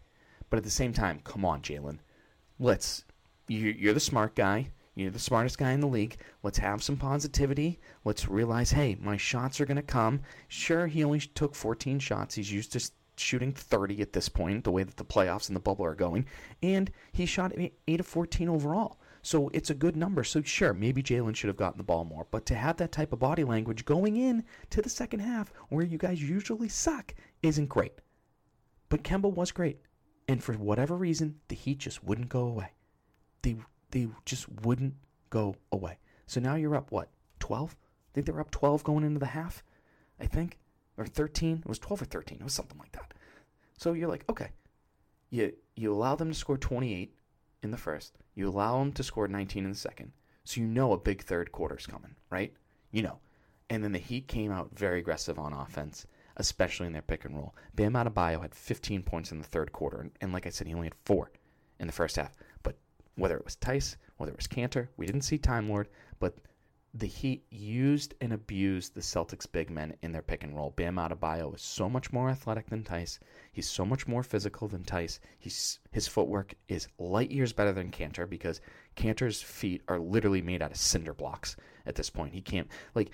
But 0.50 0.58
at 0.58 0.64
the 0.64 0.70
same 0.70 0.94
time, 0.94 1.20
come 1.24 1.44
on, 1.44 1.62
Jaylen. 1.62 2.00
Let's. 2.60 3.04
you- 3.48 3.72
You're 3.78 3.94
the 3.94 4.00
smart 4.00 4.36
guy. 4.36 4.70
You're 4.98 5.12
the 5.12 5.20
smartest 5.20 5.60
guy 5.60 5.74
in 5.74 5.80
the 5.80 5.86
league. 5.86 6.18
Let's 6.42 6.58
have 6.58 6.82
some 6.82 6.98
positivity. 6.98 7.80
Let's 8.04 8.28
realize, 8.28 8.72
hey, 8.72 8.98
my 9.00 9.16
shots 9.16 9.62
are 9.62 9.66
going 9.66 9.76
to 9.76 9.84
come. 9.84 10.22
Sure, 10.48 10.88
he 10.88 11.04
only 11.04 11.20
took 11.20 11.54
14 11.54 12.00
shots. 12.00 12.34
He's 12.34 12.52
used 12.52 12.72
to 12.72 12.92
shooting 13.16 13.52
30 13.52 14.02
at 14.02 14.14
this 14.14 14.28
point, 14.28 14.64
the 14.64 14.72
way 14.72 14.82
that 14.82 14.98
the 14.98 15.06
playoffs 15.06 15.50
and 15.50 15.56
the 15.56 15.60
bubble 15.60 15.86
are 15.86 15.94
going. 15.94 16.26
And 16.64 16.90
he 17.12 17.28
shot 17.28 17.54
8 17.88 18.00
of 18.00 18.08
14 18.08 18.50
overall. 18.50 19.00
So 19.22 19.52
it's 19.54 19.70
a 19.70 19.76
good 19.76 19.96
number. 19.96 20.24
So 20.24 20.42
sure, 20.42 20.74
maybe 20.74 21.04
Jaylen 21.04 21.36
should 21.36 21.50
have 21.50 21.58
gotten 21.58 21.78
the 21.78 21.84
ball 21.84 22.04
more. 22.04 22.26
But 22.32 22.48
to 22.48 22.56
have 22.56 22.78
that 22.78 22.92
type 22.92 23.14
of 23.14 23.20
body 23.20 23.44
language 23.44 23.86
going 23.86 24.18
in 24.18 24.46
to 24.72 24.82
the 24.82 24.90
second 24.90 25.20
half, 25.20 25.54
where 25.70 25.86
you 25.86 26.00
guys 26.00 26.28
usually 26.28 26.70
suck, 26.70 27.14
isn't 27.44 27.70
great. 27.70 27.94
But 28.90 29.04
Kemba 29.04 29.32
was 29.32 29.52
great. 29.52 29.80
And 30.28 30.44
for 30.44 30.54
whatever 30.54 30.98
reason, 30.98 31.36
the 31.50 31.56
Heat 31.56 31.78
just 31.78 32.04
wouldn't 32.04 32.30
go 32.30 32.48
away. 32.48 32.72
They 33.44 33.58
they 33.92 34.08
just 34.26 34.48
wouldn't 34.64 34.96
go 35.30 35.56
away. 35.72 35.98
So 36.26 36.40
now 36.40 36.56
you're 36.56 36.76
up 36.76 36.92
what? 36.92 37.10
12? 37.40 37.76
I 37.76 38.10
think 38.14 38.26
they 38.26 38.32
were 38.32 38.42
up 38.42 38.52
12 38.52 38.84
going 38.84 39.04
into 39.04 39.20
the 39.20 39.28
half, 39.28 39.64
I 40.20 40.26
think. 40.26 40.60
Or 40.98 41.06
13. 41.06 41.60
It 41.60 41.70
was 41.70 41.80
12 41.80 42.02
or 42.02 42.06
13. 42.06 42.38
It 42.40 42.44
was 42.44 42.54
something 42.54 42.80
like 42.80 42.92
that. 42.94 43.14
So 43.78 43.94
you're 43.94 44.10
like, 44.10 44.26
okay. 44.30 44.50
You 45.30 45.54
you 45.76 45.94
allow 45.94 46.16
them 46.16 46.30
to 46.30 46.34
score 46.34 46.58
28 46.58 47.14
in 47.62 47.72
the 47.72 47.78
first. 47.78 48.18
You 48.34 48.50
allow 48.50 48.80
them 48.80 48.92
to 48.94 49.04
score 49.04 49.28
19 49.28 49.66
in 49.66 49.72
the 49.72 49.78
second. 49.78 50.12
So 50.44 50.62
you 50.62 50.68
know 50.68 50.94
a 50.94 50.98
big 50.98 51.22
third 51.22 51.52
quarter's 51.52 51.86
coming, 51.86 52.16
right? 52.30 52.54
You 52.92 53.04
know. 53.04 53.20
And 53.70 53.84
then 53.84 53.92
the 53.92 54.00
Heat 54.00 54.28
came 54.28 54.52
out 54.52 54.70
very 54.74 55.00
aggressive 55.00 55.38
on 55.38 55.52
offense, 55.52 56.08
especially 56.38 56.88
in 56.88 56.94
their 56.94 57.02
pick 57.02 57.26
and 57.26 57.36
roll. 57.36 57.54
Bam 57.76 57.94
Adebayo 57.94 58.42
had 58.42 58.56
15 58.56 59.04
points 59.04 59.34
in 59.34 59.40
the 59.40 59.44
third 59.44 59.74
quarter, 59.74 60.00
and, 60.00 60.12
and 60.22 60.32
like 60.32 60.48
I 60.48 60.50
said, 60.50 60.68
he 60.68 60.74
only 60.74 60.88
had 60.88 60.96
four 61.04 61.32
in 61.80 61.88
the 61.88 61.94
first 61.94 62.16
half. 62.16 62.34
Whether 63.18 63.38
it 63.38 63.46
was 63.46 63.56
Theis, 63.56 63.98
whether 64.16 64.32
it 64.32 64.38
was 64.38 64.48
Kanter, 64.48 64.88
we 64.96 65.06
didn't 65.06 65.22
see 65.22 65.38
Time 65.38 65.70
Lord, 65.70 65.90
but 66.20 66.38
the 66.94 67.06
Heat 67.06 67.46
used 67.52 68.16
and 68.22 68.34
abused 68.34 68.94
the 68.96 69.02
Celtics 69.02 69.52
big 69.52 69.70
men 69.70 69.96
in 70.02 70.12
their 70.12 70.22
pick 70.22 70.44
and 70.44 70.56
roll. 70.56 70.72
Bam 70.72 70.96
Adebayo 70.96 71.54
is 71.54 71.62
so 71.62 71.90
much 71.90 72.12
more 72.12 72.30
athletic 72.30 72.70
than 72.70 72.84
Theis. 72.84 73.20
He's 73.52 73.70
so 73.70 73.86
much 73.86 74.08
more 74.08 74.24
physical 74.24 74.68
than 74.68 74.84
Theis. 74.84 75.20
He's 75.38 75.80
his 75.92 76.08
footwork 76.08 76.56
is 76.68 76.88
light 76.98 77.30
years 77.30 77.54
better 77.54 77.72
than 77.72 77.92
Kanter 77.92 78.28
because 78.28 78.62
Kanter's 78.96 79.42
feet 79.42 79.84
are 79.88 80.00
literally 80.00 80.42
made 80.42 80.62
out 80.62 80.72
of 80.72 80.78
cinder 80.78 81.14
blocks 81.14 81.56
at 81.86 81.96
this 81.96 82.10
point. 82.10 82.34
He 82.34 82.42
can't 82.42 82.70
like 82.96 83.12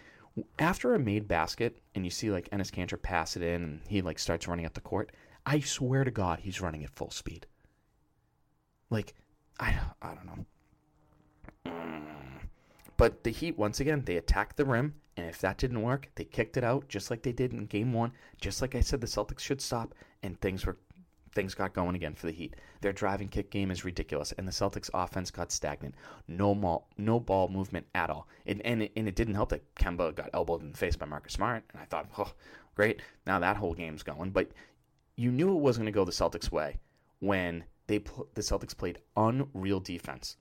after 0.59 0.95
a 0.95 0.99
made 0.99 1.27
basket 1.27 1.81
and 1.95 2.05
you 2.05 2.11
see 2.11 2.31
like 2.31 2.49
Enes 2.51 2.71
Kanter 2.71 3.01
pass 3.01 3.35
it 3.35 3.43
in 3.43 3.63
and 3.63 3.81
he 3.87 4.01
like 4.01 4.19
starts 4.19 4.47
running 4.47 4.65
up 4.65 4.73
the 4.73 4.81
court. 4.81 5.11
I 5.45 5.59
swear 5.59 6.03
to 6.03 6.11
God, 6.11 6.39
he's 6.39 6.61
running 6.61 6.83
at 6.83 6.95
full 6.95 7.11
speed. 7.11 7.47
Like 8.89 9.13
I 9.59 9.79
I 10.01 10.13
don't 10.13 10.25
know. 10.25 10.45
Mm. 11.67 12.03
But 12.97 13.23
the 13.23 13.31
Heat, 13.31 13.57
once 13.57 13.79
again, 13.79 14.03
they 14.05 14.17
attacked 14.17 14.57
the 14.57 14.65
rim, 14.65 14.93
and 15.17 15.27
if 15.27 15.39
that 15.39 15.57
didn't 15.57 15.81
work, 15.81 16.09
they 16.15 16.25
kicked 16.25 16.57
it 16.57 16.63
out 16.63 16.87
just 16.87 17.09
like 17.09 17.23
they 17.23 17.31
did 17.31 17.53
in 17.53 17.65
Game 17.65 17.93
One. 17.93 18.11
Just 18.39 18.61
like 18.61 18.75
I 18.75 18.81
said, 18.81 19.01
the 19.01 19.07
Celtics 19.07 19.39
should 19.39 19.61
stop, 19.61 19.95
and 20.21 20.39
things 20.39 20.65
were 20.65 20.77
things 21.33 21.55
got 21.55 21.73
going 21.73 21.95
again 21.95 22.13
for 22.13 22.27
the 22.27 22.31
Heat. 22.31 22.55
Their 22.81 22.93
driving 22.93 23.27
kick 23.27 23.49
game 23.49 23.71
is 23.71 23.83
ridiculous, 23.83 24.31
and 24.33 24.47
the 24.47 24.51
Celtics 24.51 24.89
offense 24.93 25.31
got 25.31 25.51
stagnant. 25.51 25.95
No 26.27 26.53
ball, 26.53 26.87
no 26.97 27.19
ball 27.19 27.47
movement 27.49 27.87
at 27.95 28.09
all. 28.09 28.27
And, 28.45 28.61
and, 28.65 28.83
it, 28.83 28.91
and 28.95 29.07
it 29.07 29.15
didn't 29.15 29.33
help 29.33 29.49
that 29.49 29.73
Kemba 29.75 30.15
got 30.15 30.29
elbowed 30.33 30.61
in 30.61 30.71
the 30.71 30.77
face 30.77 30.95
by 30.95 31.07
Marcus 31.07 31.33
Smart, 31.33 31.63
and 31.73 31.81
I 31.81 31.85
thought, 31.85 32.07
oh, 32.17 32.31
great, 32.75 33.01
now 33.25 33.39
that 33.39 33.57
whole 33.57 33.73
game's 33.73 34.03
going. 34.03 34.29
But 34.29 34.51
you 35.15 35.31
knew 35.31 35.49
it 35.49 35.61
wasn't 35.61 35.85
going 35.85 35.93
to 35.93 35.97
go 35.97 36.05
the 36.05 36.11
Celtics' 36.11 36.51
way 36.51 36.77
when 37.19 37.63
they 37.87 37.97
the 37.97 38.41
Celtics 38.41 38.77
played 38.77 38.99
unreal 39.15 39.79
defense 39.79 40.37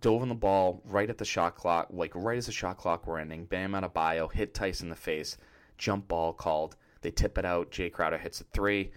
dove 0.00 0.22
on 0.22 0.28
the 0.28 0.34
ball 0.34 0.82
right 0.84 1.08
at 1.10 1.18
the 1.18 1.24
shot 1.24 1.56
clock, 1.56 1.88
like 1.90 2.12
right 2.14 2.38
as 2.38 2.46
the 2.46 2.52
shot 2.52 2.78
clock 2.78 3.06
were 3.06 3.18
ending. 3.18 3.44
Bam 3.44 3.72
Adebayo, 3.72 4.32
hit 4.32 4.54
Theis 4.54 4.82
in 4.82 4.88
the 4.88 4.94
face, 4.96 5.36
jump 5.78 6.08
ball 6.08 6.32
called. 6.32 6.76
They 7.02 7.10
tip 7.10 7.38
it 7.38 7.44
out. 7.44 7.70
Jae 7.70 7.92
Crowder 7.92 8.18
hits 8.18 8.40
a 8.40 8.44
three, 8.44 8.90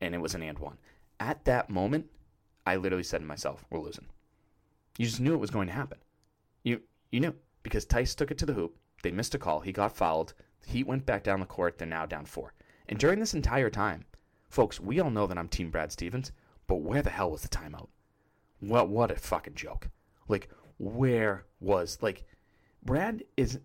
and 0.00 0.14
it 0.14 0.18
was 0.18 0.34
an 0.34 0.42
and 0.42 0.58
one. 0.58 0.78
At 1.20 1.44
that 1.44 1.70
moment, 1.70 2.06
I 2.66 2.76
literally 2.76 3.04
said 3.04 3.18
to 3.18 3.26
myself, 3.26 3.64
"We're 3.70 3.80
losing." 3.80 4.06
You 4.98 5.06
just 5.06 5.20
knew 5.20 5.34
it 5.34 5.40
was 5.40 5.50
going 5.50 5.68
to 5.68 5.72
happen. 5.72 5.98
You 6.62 6.82
you 7.10 7.20
knew 7.20 7.34
because 7.62 7.86
Theis 7.86 8.14
took 8.14 8.30
it 8.30 8.38
to 8.38 8.46
the 8.46 8.52
hoop. 8.52 8.76
They 9.02 9.10
missed 9.10 9.34
a 9.34 9.38
call. 9.38 9.60
He 9.60 9.72
got 9.72 9.96
fouled. 9.96 10.34
He 10.66 10.82
went 10.82 11.06
back 11.06 11.24
down 11.24 11.40
the 11.40 11.46
court. 11.46 11.78
They're 11.78 11.86
now 11.86 12.06
down 12.06 12.24
four. 12.24 12.54
And 12.88 12.98
during 12.98 13.18
this 13.18 13.34
entire 13.34 13.70
time, 13.70 14.04
folks, 14.48 14.80
we 14.80 15.00
all 15.00 15.10
know 15.10 15.26
that 15.26 15.38
I'm 15.38 15.48
Team 15.48 15.70
Brad 15.70 15.92
Stevens, 15.92 16.32
but 16.66 16.76
where 16.76 17.02
the 17.02 17.10
hell 17.10 17.30
was 17.30 17.42
the 17.42 17.48
timeout? 17.48 17.88
What 18.60 18.88
what 18.88 19.10
a 19.10 19.16
fucking 19.16 19.54
joke. 19.54 19.88
Like, 20.28 20.48
where 20.78 21.44
was 21.60 21.98
like 22.00 22.24
Brad 22.84 23.22
is 23.36 23.58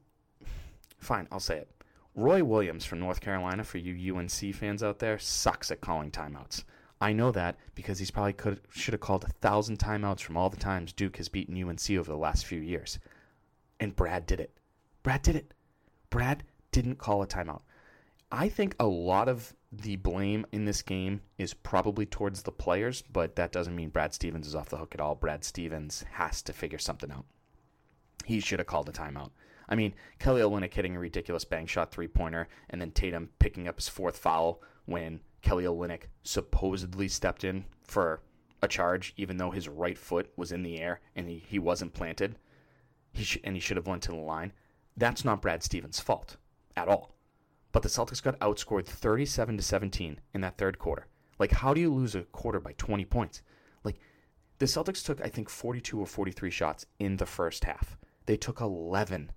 fine, 0.99 1.27
I'll 1.31 1.39
say 1.39 1.57
it. 1.57 1.69
Roy 2.15 2.43
Williams 2.43 2.85
from 2.85 2.99
North 2.99 3.21
Carolina, 3.21 3.63
for 3.63 3.77
you 3.77 4.17
UNC 4.17 4.55
fans 4.55 4.83
out 4.83 4.99
there, 4.99 5.17
sucks 5.19 5.71
at 5.71 5.81
calling 5.81 6.11
timeouts. 6.11 6.63
I 7.01 7.13
know 7.13 7.31
that 7.31 7.57
because 7.75 7.99
he's 7.99 8.11
probably 8.11 8.33
could 8.33 8.59
should 8.69 8.93
have 8.93 9.01
called 9.01 9.23
a 9.23 9.31
thousand 9.41 9.79
timeouts 9.79 10.21
from 10.21 10.35
all 10.35 10.49
the 10.49 10.57
times 10.57 10.91
Duke 10.91 11.17
has 11.17 11.29
beaten 11.29 11.61
UNC 11.61 11.89
over 11.91 12.11
the 12.11 12.17
last 12.17 12.45
few 12.45 12.59
years. 12.59 12.99
And 13.79 13.95
Brad 13.95 14.25
did 14.25 14.41
it. 14.41 14.57
Brad 15.03 15.21
did 15.21 15.37
it. 15.37 15.53
Brad 16.09 16.43
didn't 16.71 16.97
call 16.97 17.21
a 17.21 17.27
timeout. 17.27 17.61
I 18.31 18.49
think 18.49 18.75
a 18.79 18.85
lot 18.85 19.29
of 19.29 19.53
the 19.71 19.97
blame 19.97 20.45
in 20.51 20.65
this 20.65 20.81
game 20.81 21.21
is 21.37 21.53
probably 21.53 22.05
towards 22.05 22.41
the 22.41 22.51
players, 22.51 23.03
but 23.03 23.35
that 23.35 23.51
doesn't 23.51 23.75
mean 23.75 23.89
Brad 23.89 24.13
Stevens 24.13 24.47
is 24.47 24.55
off 24.55 24.69
the 24.69 24.77
hook 24.77 24.95
at 24.95 25.01
all. 25.01 25.15
Brad 25.15 25.43
Stevens 25.43 26.03
has 26.11 26.41
to 26.43 26.53
figure 26.53 26.79
something 26.79 27.11
out. 27.11 27.25
He 28.25 28.39
should 28.39 28.59
have 28.59 28.67
called 28.67 28.89
a 28.89 28.91
timeout. 28.91 29.31
I 29.67 29.75
mean, 29.75 29.93
Kelly 30.17 30.41
Olynyk 30.41 30.73
hitting 30.73 30.95
a 30.95 30.99
ridiculous 30.99 31.45
bang 31.45 31.67
shot 31.67 31.91
three 31.91 32.07
pointer, 32.07 32.47
and 32.71 32.81
then 32.81 32.91
Tatum 32.91 33.29
picking 33.37 33.67
up 33.67 33.75
his 33.75 33.87
fourth 33.87 34.17
foul 34.17 34.61
when 34.85 35.19
Kelly 35.41 35.65
Olynyk 35.65 36.03
supposedly 36.23 37.07
stepped 37.07 37.43
in 37.43 37.65
for 37.83 38.21
a 38.61 38.67
charge, 38.67 39.13
even 39.17 39.37
though 39.37 39.51
his 39.51 39.69
right 39.69 39.97
foot 39.97 40.31
was 40.35 40.51
in 40.51 40.63
the 40.63 40.79
air 40.79 40.99
and 41.15 41.29
he, 41.29 41.43
he 41.47 41.59
wasn't 41.59 41.93
planted. 41.93 42.35
He 43.13 43.23
sh- 43.23 43.37
and 43.43 43.55
he 43.55 43.59
should 43.59 43.77
have 43.77 43.87
went 43.87 44.01
to 44.03 44.11
the 44.11 44.17
line. 44.17 44.51
That's 44.97 45.23
not 45.23 45.41
Brad 45.41 45.63
Stevens' 45.63 45.99
fault 45.99 46.37
at 46.75 46.87
all. 46.87 47.15
But 47.71 47.83
the 47.83 47.89
Celtics 47.89 48.23
got 48.23 48.39
outscored 48.39 48.85
37 48.85 49.57
to 49.57 49.63
17 49.63 50.19
in 50.33 50.41
that 50.41 50.57
third 50.57 50.79
quarter. 50.79 51.07
Like, 51.37 51.51
how 51.51 51.73
do 51.73 51.81
you 51.81 51.93
lose 51.93 52.15
a 52.15 52.23
quarter 52.23 52.59
by 52.59 52.73
20 52.73 53.05
points? 53.05 53.41
Like, 53.83 53.99
the 54.57 54.65
Celtics 54.65 55.03
took, 55.03 55.21
I 55.21 55.29
think, 55.29 55.49
42 55.49 55.99
or 55.99 56.05
43 56.05 56.49
shots 56.49 56.85
in 56.99 57.17
the 57.17 57.25
first 57.25 57.63
half. 57.63 57.97
They 58.25 58.37
took 58.37 58.59
11, 58.59 59.31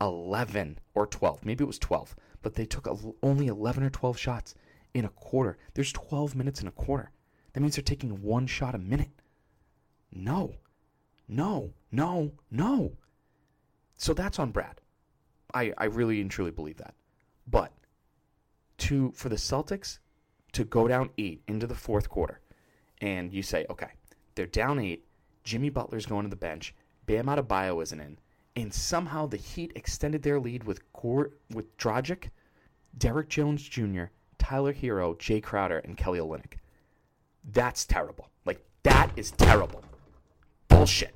11 0.00 0.78
or 0.94 1.06
12. 1.06 1.44
Maybe 1.44 1.64
it 1.64 1.66
was 1.66 1.78
12, 1.78 2.14
but 2.42 2.54
they 2.54 2.66
took 2.66 2.86
only 3.22 3.46
11 3.46 3.82
or 3.82 3.90
12 3.90 4.18
shots 4.18 4.54
in 4.94 5.04
a 5.04 5.10
quarter. 5.10 5.58
There's 5.74 5.92
12 5.92 6.34
minutes 6.34 6.60
in 6.60 6.68
a 6.68 6.72
quarter. 6.72 7.10
That 7.52 7.60
means 7.60 7.76
they're 7.76 7.82
taking 7.82 8.22
one 8.22 8.46
shot 8.46 8.74
a 8.74 8.78
minute. 8.78 9.10
No, 10.12 10.54
no, 11.28 11.72
no, 11.90 12.32
no. 12.50 12.92
So 13.96 14.12
that's 14.12 14.38
on 14.38 14.50
Brad. 14.50 14.80
I, 15.54 15.72
I 15.78 15.86
really 15.86 16.20
and 16.20 16.30
truly 16.30 16.50
believe 16.50 16.76
that. 16.78 16.94
But 17.46 17.72
to 18.78 19.12
for 19.12 19.28
the 19.28 19.36
Celtics 19.36 19.98
to 20.52 20.64
go 20.64 20.88
down 20.88 21.10
eight 21.18 21.42
into 21.46 21.66
the 21.66 21.74
fourth 21.74 22.08
quarter, 22.08 22.40
and 23.00 23.32
you 23.32 23.42
say, 23.42 23.66
okay, 23.70 23.90
they're 24.34 24.46
down 24.46 24.78
eight. 24.78 25.04
Jimmy 25.44 25.70
Butler's 25.70 26.06
going 26.06 26.24
to 26.24 26.30
the 26.30 26.36
bench. 26.36 26.74
Bam 27.06 27.26
Adebayo 27.26 27.82
isn't 27.82 28.00
in, 28.00 28.18
and 28.56 28.72
somehow 28.72 29.26
the 29.26 29.36
Heat 29.36 29.72
extended 29.76 30.22
their 30.22 30.40
lead 30.40 30.64
with 30.64 30.80
Gor- 30.92 31.32
with 31.50 31.76
Dragic, 31.76 32.30
Derrick 32.98 33.28
Jones 33.28 33.62
Jr., 33.62 34.04
Tyler 34.38 34.74
Herro, 34.74 35.16
Jae 35.16 35.42
Crowder, 35.42 35.78
and 35.78 35.96
Kelly 35.96 36.18
Olynyk. 36.18 36.54
That's 37.52 37.84
terrible. 37.84 38.28
Like 38.44 38.64
that 38.82 39.10
is 39.16 39.30
terrible. 39.30 39.82
Bullshit. 40.68 41.14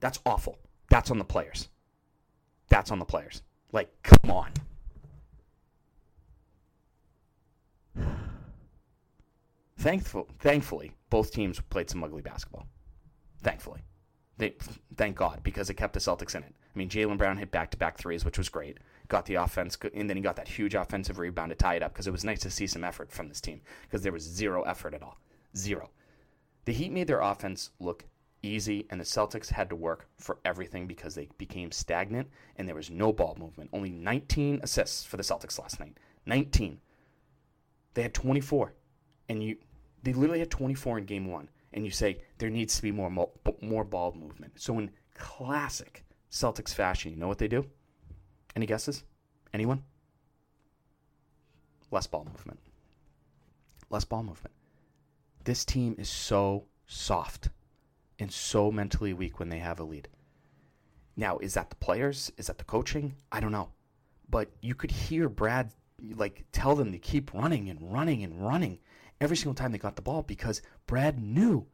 That's 0.00 0.18
awful. 0.26 0.58
That's 0.90 1.10
on 1.10 1.18
the 1.18 1.24
players. 1.24 1.68
That's 2.68 2.90
on 2.90 2.98
the 2.98 3.04
players. 3.04 3.42
Like, 3.72 3.90
come 4.02 4.30
on. 4.30 4.50
Thankful, 9.78 10.28
thankfully, 10.40 10.92
both 11.08 11.32
teams 11.32 11.58
played 11.70 11.88
some 11.88 12.04
ugly 12.04 12.20
basketball. 12.20 12.66
Thankfully. 13.42 13.80
They, 14.36 14.54
thank 14.96 15.16
God, 15.16 15.40
because 15.42 15.70
it 15.70 15.74
kept 15.74 15.94
the 15.94 16.00
Celtics 16.00 16.34
in 16.34 16.42
it. 16.42 16.54
I 16.74 16.78
mean, 16.78 16.88
Jaylen 16.88 17.18
Brown 17.18 17.36
hit 17.36 17.50
back 17.50 17.70
to 17.70 17.76
back 17.76 17.98
threes, 17.98 18.24
which 18.24 18.38
was 18.38 18.48
great. 18.48 18.78
Got 19.08 19.26
the 19.26 19.34
offense, 19.34 19.76
and 19.94 20.08
then 20.08 20.16
he 20.16 20.22
got 20.22 20.36
that 20.36 20.48
huge 20.48 20.74
offensive 20.74 21.18
rebound 21.18 21.50
to 21.50 21.56
tie 21.56 21.74
it 21.74 21.82
up 21.82 21.92
because 21.92 22.06
it 22.06 22.12
was 22.12 22.24
nice 22.24 22.40
to 22.40 22.50
see 22.50 22.66
some 22.66 22.84
effort 22.84 23.10
from 23.10 23.28
this 23.28 23.40
team 23.40 23.60
because 23.82 24.02
there 24.02 24.12
was 24.12 24.22
zero 24.22 24.62
effort 24.62 24.94
at 24.94 25.02
all. 25.02 25.18
Zero. 25.56 25.90
The 26.64 26.72
Heat 26.72 26.92
made 26.92 27.06
their 27.06 27.20
offense 27.20 27.70
look 27.80 28.04
easy, 28.42 28.86
and 28.90 29.00
the 29.00 29.04
Celtics 29.04 29.50
had 29.50 29.68
to 29.70 29.76
work 29.76 30.08
for 30.18 30.38
everything 30.44 30.86
because 30.86 31.14
they 31.14 31.28
became 31.38 31.72
stagnant 31.72 32.28
and 32.56 32.66
there 32.66 32.74
was 32.74 32.90
no 32.90 33.12
ball 33.12 33.36
movement. 33.38 33.70
Only 33.72 33.90
19 33.90 34.60
assists 34.62 35.04
for 35.04 35.16
the 35.16 35.22
Celtics 35.22 35.58
last 35.58 35.80
night. 35.80 35.98
19. 36.26 36.80
They 37.94 38.02
had 38.02 38.14
24, 38.14 38.74
and 39.28 39.42
you 39.42 39.56
they 40.02 40.12
literally 40.12 40.38
had 40.38 40.50
24 40.50 40.98
in 40.98 41.04
game 41.04 41.30
one. 41.30 41.48
And 41.72 41.84
you 41.84 41.90
say 41.90 42.22
there 42.38 42.50
needs 42.50 42.76
to 42.76 42.82
be 42.82 42.90
more 42.90 43.10
more 43.60 43.84
ball 43.84 44.12
movement. 44.12 44.60
So 44.60 44.78
in 44.78 44.90
classic 45.14 46.04
Celtics 46.30 46.74
fashion, 46.74 47.12
you 47.12 47.18
know 47.18 47.28
what 47.28 47.38
they 47.38 47.48
do? 47.48 47.66
Any 48.56 48.66
guesses? 48.66 49.04
Anyone? 49.52 49.82
Less 51.90 52.06
ball 52.06 52.24
movement. 52.24 52.60
Less 53.88 54.04
ball 54.04 54.22
movement. 54.22 54.54
This 55.44 55.64
team 55.64 55.96
is 55.98 56.08
so 56.08 56.66
soft 56.86 57.48
and 58.20 58.32
so 58.32 58.70
mentally 58.70 59.12
weak 59.12 59.38
when 59.38 59.48
they 59.48 59.58
have 59.58 59.80
a 59.80 59.84
lead. 59.84 60.08
Now, 61.16 61.38
is 61.38 61.54
that 61.54 61.70
the 61.70 61.76
players? 61.76 62.32
Is 62.36 62.46
that 62.46 62.58
the 62.58 62.64
coaching? 62.64 63.14
I 63.30 63.40
don't 63.40 63.52
know. 63.52 63.70
But 64.28 64.50
you 64.62 64.74
could 64.74 64.90
hear 64.90 65.28
Brad 65.28 65.72
like 66.16 66.44
tell 66.52 66.74
them 66.74 66.92
to 66.92 66.98
keep 66.98 67.34
running 67.34 67.68
and 67.68 67.92
running 67.92 68.24
and 68.24 68.42
running 68.42 68.78
every 69.20 69.36
single 69.36 69.54
time 69.54 69.72
they 69.72 69.78
got 69.78 69.96
the 69.96 70.02
ball 70.02 70.22
because 70.22 70.62
Brad 70.86 71.20
knew 71.22 71.66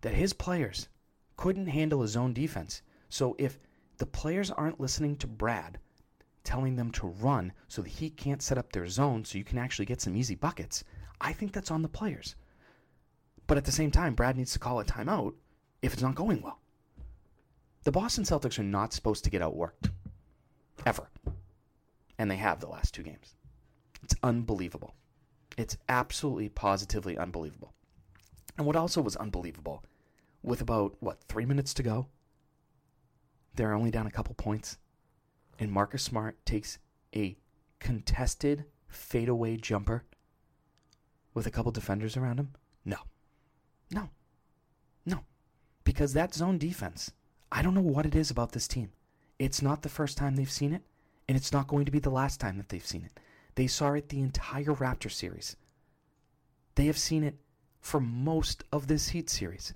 that 0.00 0.14
his 0.14 0.32
players 0.32 0.88
couldn't 1.36 1.68
handle 1.68 2.02
his 2.02 2.16
own 2.16 2.32
defense. 2.32 2.82
So 3.08 3.36
if 3.38 3.58
the 3.98 4.06
players 4.06 4.50
aren't 4.50 4.80
listening 4.80 5.16
to 5.16 5.26
Brad 5.26 5.78
telling 6.44 6.74
them 6.74 6.90
to 6.90 7.06
run 7.06 7.52
so 7.68 7.82
that 7.82 7.88
he 7.88 8.10
can't 8.10 8.42
set 8.42 8.58
up 8.58 8.72
their 8.72 8.88
zone 8.88 9.24
so 9.24 9.38
you 9.38 9.44
can 9.44 9.58
actually 9.58 9.86
get 9.86 10.00
some 10.00 10.16
easy 10.16 10.34
buckets, 10.34 10.82
I 11.20 11.32
think 11.32 11.52
that's 11.52 11.70
on 11.70 11.82
the 11.82 11.88
players. 11.88 12.34
But 13.46 13.58
at 13.58 13.64
the 13.64 13.72
same 13.72 13.90
time, 13.90 14.14
Brad 14.14 14.36
needs 14.36 14.52
to 14.54 14.58
call 14.58 14.80
a 14.80 14.84
timeout 14.84 15.34
if 15.82 15.92
it's 15.92 16.02
not 16.02 16.14
going 16.14 16.40
well. 16.40 16.60
The 17.84 17.92
Boston 17.92 18.24
Celtics 18.24 18.58
are 18.58 18.64
not 18.64 18.92
supposed 18.92 19.24
to 19.24 19.30
get 19.30 19.42
outworked. 19.42 19.90
ever. 20.86 21.08
And 22.18 22.30
they 22.30 22.36
have 22.36 22.60
the 22.60 22.68
last 22.68 22.94
two 22.94 23.02
games. 23.02 23.34
It's 24.02 24.14
unbelievable. 24.22 24.94
It's 25.56 25.76
absolutely 25.88 26.48
positively 26.48 27.18
unbelievable. 27.18 27.72
And 28.56 28.66
what 28.66 28.76
also 28.76 29.00
was 29.00 29.16
unbelievable, 29.16 29.84
with 30.42 30.60
about, 30.60 30.96
what, 31.00 31.22
three 31.28 31.46
minutes 31.46 31.74
to 31.74 31.82
go, 31.82 32.06
they're 33.54 33.74
only 33.74 33.90
down 33.90 34.06
a 34.06 34.10
couple 34.10 34.34
points. 34.34 34.78
And 35.58 35.70
Marcus 35.70 36.02
Smart 36.02 36.44
takes 36.44 36.78
a 37.14 37.36
contested 37.80 38.64
fadeaway 38.88 39.56
jumper 39.56 40.04
with 41.34 41.46
a 41.46 41.50
couple 41.50 41.72
defenders 41.72 42.16
around 42.16 42.38
him? 42.38 42.52
No. 42.84 42.98
No. 43.90 44.10
Because 45.84 46.12
that 46.12 46.34
zone 46.34 46.58
defense, 46.58 47.12
I 47.50 47.62
don't 47.62 47.74
know 47.74 47.80
what 47.80 48.06
it 48.06 48.14
is 48.14 48.30
about 48.30 48.52
this 48.52 48.68
team. 48.68 48.92
It's 49.38 49.62
not 49.62 49.82
the 49.82 49.88
first 49.88 50.16
time 50.16 50.36
they've 50.36 50.50
seen 50.50 50.72
it, 50.72 50.82
and 51.28 51.36
it's 51.36 51.52
not 51.52 51.66
going 51.66 51.84
to 51.84 51.92
be 51.92 51.98
the 51.98 52.10
last 52.10 52.40
time 52.40 52.56
that 52.58 52.68
they've 52.68 52.86
seen 52.86 53.04
it. 53.04 53.18
They 53.54 53.66
saw 53.66 53.92
it 53.92 54.08
the 54.08 54.20
entire 54.20 54.74
Raptor 54.74 55.10
series. 55.10 55.56
They 56.74 56.86
have 56.86 56.98
seen 56.98 57.24
it 57.24 57.38
for 57.80 58.00
most 58.00 58.64
of 58.72 58.86
this 58.86 59.08
Heat 59.08 59.28
series, 59.28 59.74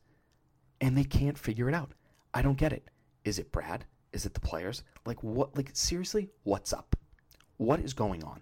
and 0.81 0.97
they 0.97 1.05
can't 1.05 1.39
figure 1.39 1.69
it 1.69 1.75
out. 1.75 1.93
I 2.33 2.43
don't 2.43 2.59
get 2.59 2.73
it. 2.73 2.89
Is 3.25 3.39
it 3.39 3.53
Brad? 3.53 3.85
Is 4.13 4.25
it 4.25 4.35
the 4.35 4.41
players? 4.41 4.83
Like 5.05 5.23
what 5.23 5.57
like 5.57 5.71
seriously, 5.75 6.31
what's 6.45 6.73
up? 6.73 6.97
What 7.57 7.81
is 7.81 7.93
going 7.93 8.23
on? 8.25 8.41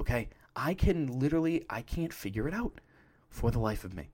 Okay? 0.00 0.28
I 0.54 0.74
can 0.74 1.18
literally 1.18 1.64
I 1.68 1.82
can't 1.82 2.12
figure 2.12 2.48
it 2.48 2.54
out 2.54 2.80
for 3.28 3.50
the 3.50 3.58
life 3.58 3.84
of 3.84 3.94
me. 3.94 4.10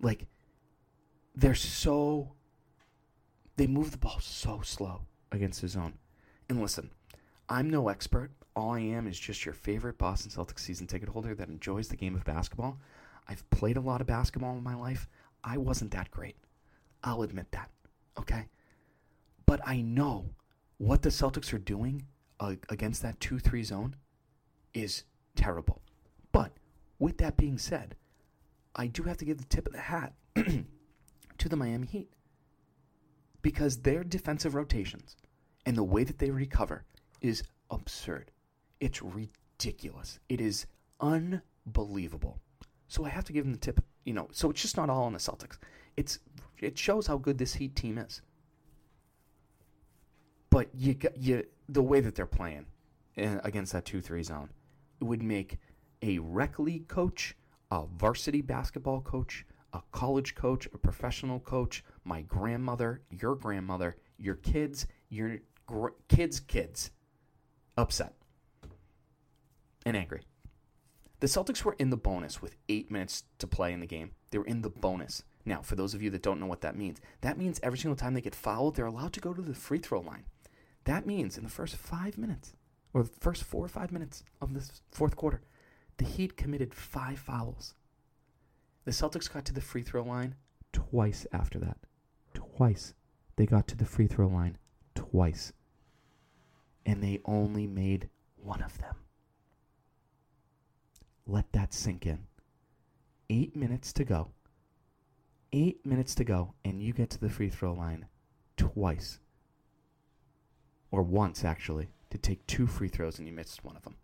Like 0.00 0.26
they're 1.34 1.54
so 1.54 2.32
they 3.56 3.66
move 3.66 3.90
the 3.90 3.98
ball 3.98 4.18
so 4.20 4.60
slow 4.62 5.02
against 5.30 5.60
the 5.60 5.68
zone. 5.68 5.94
And 6.48 6.60
listen, 6.60 6.90
I'm 7.48 7.70
no 7.70 7.88
expert. 7.88 8.30
All 8.54 8.72
I 8.72 8.80
am 8.80 9.06
is 9.06 9.18
just 9.18 9.44
your 9.44 9.54
favorite 9.54 9.98
Boston 9.98 10.30
Celtics 10.30 10.60
season 10.60 10.86
ticket 10.86 11.08
holder 11.08 11.34
that 11.34 11.48
enjoys 11.48 11.88
the 11.88 11.96
game 11.96 12.14
of 12.14 12.24
basketball. 12.24 12.78
I've 13.28 13.48
played 13.50 13.76
a 13.76 13.80
lot 13.80 14.00
of 14.00 14.06
basketball 14.06 14.56
in 14.56 14.62
my 14.62 14.74
life. 14.74 15.08
I 15.44 15.58
wasn't 15.58 15.90
that 15.92 16.10
great. 16.10 16.36
I'll 17.04 17.22
admit 17.22 17.50
that. 17.52 17.70
Okay? 18.18 18.46
But 19.46 19.60
I 19.66 19.80
know 19.80 20.30
what 20.78 21.02
the 21.02 21.08
Celtics 21.08 21.52
are 21.52 21.58
doing 21.58 22.06
uh, 22.40 22.54
against 22.68 23.02
that 23.02 23.20
2 23.20 23.38
3 23.38 23.62
zone 23.62 23.96
is 24.74 25.04
terrible. 25.36 25.80
But 26.32 26.52
with 26.98 27.18
that 27.18 27.36
being 27.36 27.58
said, 27.58 27.96
I 28.74 28.86
do 28.86 29.04
have 29.04 29.18
to 29.18 29.24
give 29.24 29.38
the 29.38 29.44
tip 29.44 29.66
of 29.66 29.72
the 29.72 29.80
hat 29.80 30.14
to 31.42 31.48
the 31.48 31.56
Miami 31.56 31.88
Heat 31.88 32.08
because 33.42 33.78
their 33.78 34.04
defensive 34.04 34.54
rotations 34.54 35.16
and 35.66 35.76
the 35.76 35.82
way 35.82 36.04
that 36.04 36.18
they 36.18 36.30
recover 36.30 36.84
is 37.20 37.42
absurd. 37.68 38.30
It's 38.78 39.02
ridiculous. 39.02 40.20
It 40.28 40.40
is 40.40 40.66
unbelievable. 41.00 42.38
So 42.86 43.04
I 43.04 43.08
have 43.08 43.24
to 43.24 43.32
give 43.32 43.44
them 43.44 43.52
the 43.52 43.58
tip. 43.58 43.80
You 44.04 44.14
know, 44.14 44.28
so 44.30 44.50
it's 44.50 44.62
just 44.62 44.76
not 44.76 44.88
all 44.88 45.02
on 45.02 45.12
the 45.12 45.18
Celtics. 45.18 45.58
It's 45.96 46.20
it 46.60 46.78
shows 46.78 47.08
how 47.08 47.16
good 47.16 47.38
this 47.38 47.54
Heat 47.54 47.74
team 47.74 47.98
is. 47.98 48.22
But 50.48 50.68
you 50.74 50.96
you 51.16 51.44
the 51.68 51.82
way 51.82 52.00
that 52.00 52.14
they're 52.14 52.26
playing 52.26 52.66
uh, 53.18 53.38
against 53.42 53.72
that 53.72 53.84
two 53.84 54.00
three 54.00 54.22
zone, 54.22 54.50
it 55.00 55.04
would 55.04 55.22
make 55.22 55.58
a 56.02 56.20
rec 56.20 56.60
league 56.60 56.86
coach, 56.86 57.36
a 57.72 57.84
varsity 57.86 58.42
basketball 58.42 59.00
coach, 59.00 59.44
a 59.72 59.82
college 59.90 60.34
coach, 60.34 60.66
a 60.72 60.78
professional 60.78 61.40
coach, 61.40 61.84
my 62.04 62.22
grandmother, 62.22 63.02
your 63.10 63.34
grandmother, 63.34 63.96
your 64.18 64.34
kids, 64.36 64.86
your 65.08 65.38
gr- 65.66 65.88
kids' 66.08 66.40
kids, 66.40 66.90
upset 67.76 68.14
and 69.84 69.96
angry. 69.96 70.22
The 71.20 71.26
Celtics 71.26 71.64
were 71.64 71.76
in 71.78 71.90
the 71.90 71.96
bonus 71.96 72.42
with 72.42 72.56
eight 72.68 72.90
minutes 72.90 73.24
to 73.38 73.46
play 73.46 73.72
in 73.72 73.80
the 73.80 73.86
game. 73.86 74.10
They 74.30 74.38
were 74.38 74.44
in 74.44 74.62
the 74.62 74.70
bonus. 74.70 75.22
Now, 75.44 75.62
for 75.62 75.76
those 75.76 75.94
of 75.94 76.02
you 76.02 76.10
that 76.10 76.22
don't 76.22 76.40
know 76.40 76.46
what 76.46 76.60
that 76.62 76.76
means, 76.76 77.00
that 77.20 77.38
means 77.38 77.60
every 77.62 77.78
single 77.78 77.96
time 77.96 78.14
they 78.14 78.20
get 78.20 78.34
fouled, 78.34 78.76
they're 78.76 78.86
allowed 78.86 79.12
to 79.14 79.20
go 79.20 79.32
to 79.32 79.42
the 79.42 79.54
free 79.54 79.78
throw 79.78 80.00
line. 80.00 80.24
That 80.84 81.06
means 81.06 81.36
in 81.36 81.44
the 81.44 81.50
first 81.50 81.76
five 81.76 82.18
minutes, 82.18 82.54
or 82.92 83.04
the 83.04 83.10
first 83.20 83.44
four 83.44 83.64
or 83.64 83.68
five 83.68 83.92
minutes 83.92 84.24
of 84.40 84.52
this 84.54 84.82
fourth 84.90 85.16
quarter, 85.16 85.42
the 85.96 86.04
Heat 86.04 86.36
committed 86.36 86.74
five 86.74 87.18
fouls. 87.18 87.74
The 88.84 88.90
Celtics 88.90 89.32
got 89.32 89.44
to 89.46 89.52
the 89.52 89.60
free 89.60 89.82
throw 89.82 90.02
line 90.02 90.34
twice 90.72 91.26
after 91.32 91.58
that. 91.60 91.78
Twice. 92.34 92.94
They 93.36 93.46
got 93.46 93.68
to 93.68 93.76
the 93.76 93.86
free 93.86 94.06
throw 94.06 94.26
line 94.26 94.58
twice. 94.94 95.52
And 96.84 97.02
they 97.02 97.20
only 97.24 97.66
made 97.66 98.08
one 98.36 98.62
of 98.62 98.78
them. 98.78 98.96
Let 101.26 101.52
that 101.52 101.72
sink 101.72 102.06
in. 102.06 102.26
Eight 103.30 103.54
minutes 103.54 103.92
to 103.94 104.04
go. 104.04 104.32
Eight 105.52 105.84
minutes 105.86 106.14
to 106.16 106.24
go, 106.24 106.54
and 106.64 106.82
you 106.82 106.92
get 106.92 107.10
to 107.10 107.20
the 107.20 107.28
free 107.28 107.50
throw 107.50 107.72
line 107.72 108.06
twice. 108.56 109.20
Or 110.90 111.02
once, 111.02 111.44
actually, 111.44 111.88
to 112.10 112.18
take 112.18 112.46
two 112.46 112.66
free 112.66 112.88
throws 112.88 113.18
and 113.18 113.28
you 113.28 113.34
missed 113.34 113.64
one 113.64 113.76
of 113.76 113.82
them. 113.82 113.96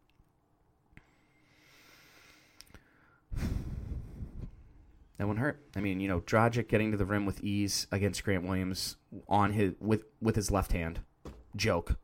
That 5.18 5.26
one 5.26 5.36
hurt. 5.36 5.60
I 5.76 5.80
mean, 5.80 6.00
you 6.00 6.08
know, 6.08 6.20
Dragic 6.20 6.68
getting 6.68 6.92
to 6.92 6.96
the 6.96 7.04
rim 7.04 7.26
with 7.26 7.42
ease 7.42 7.86
against 7.90 8.24
Grant 8.24 8.44
Williams 8.44 8.96
on 9.28 9.52
his 9.52 9.74
with 9.80 10.04
with 10.20 10.36
his 10.36 10.50
left 10.50 10.72
hand. 10.72 11.00
Joke. 11.56 11.98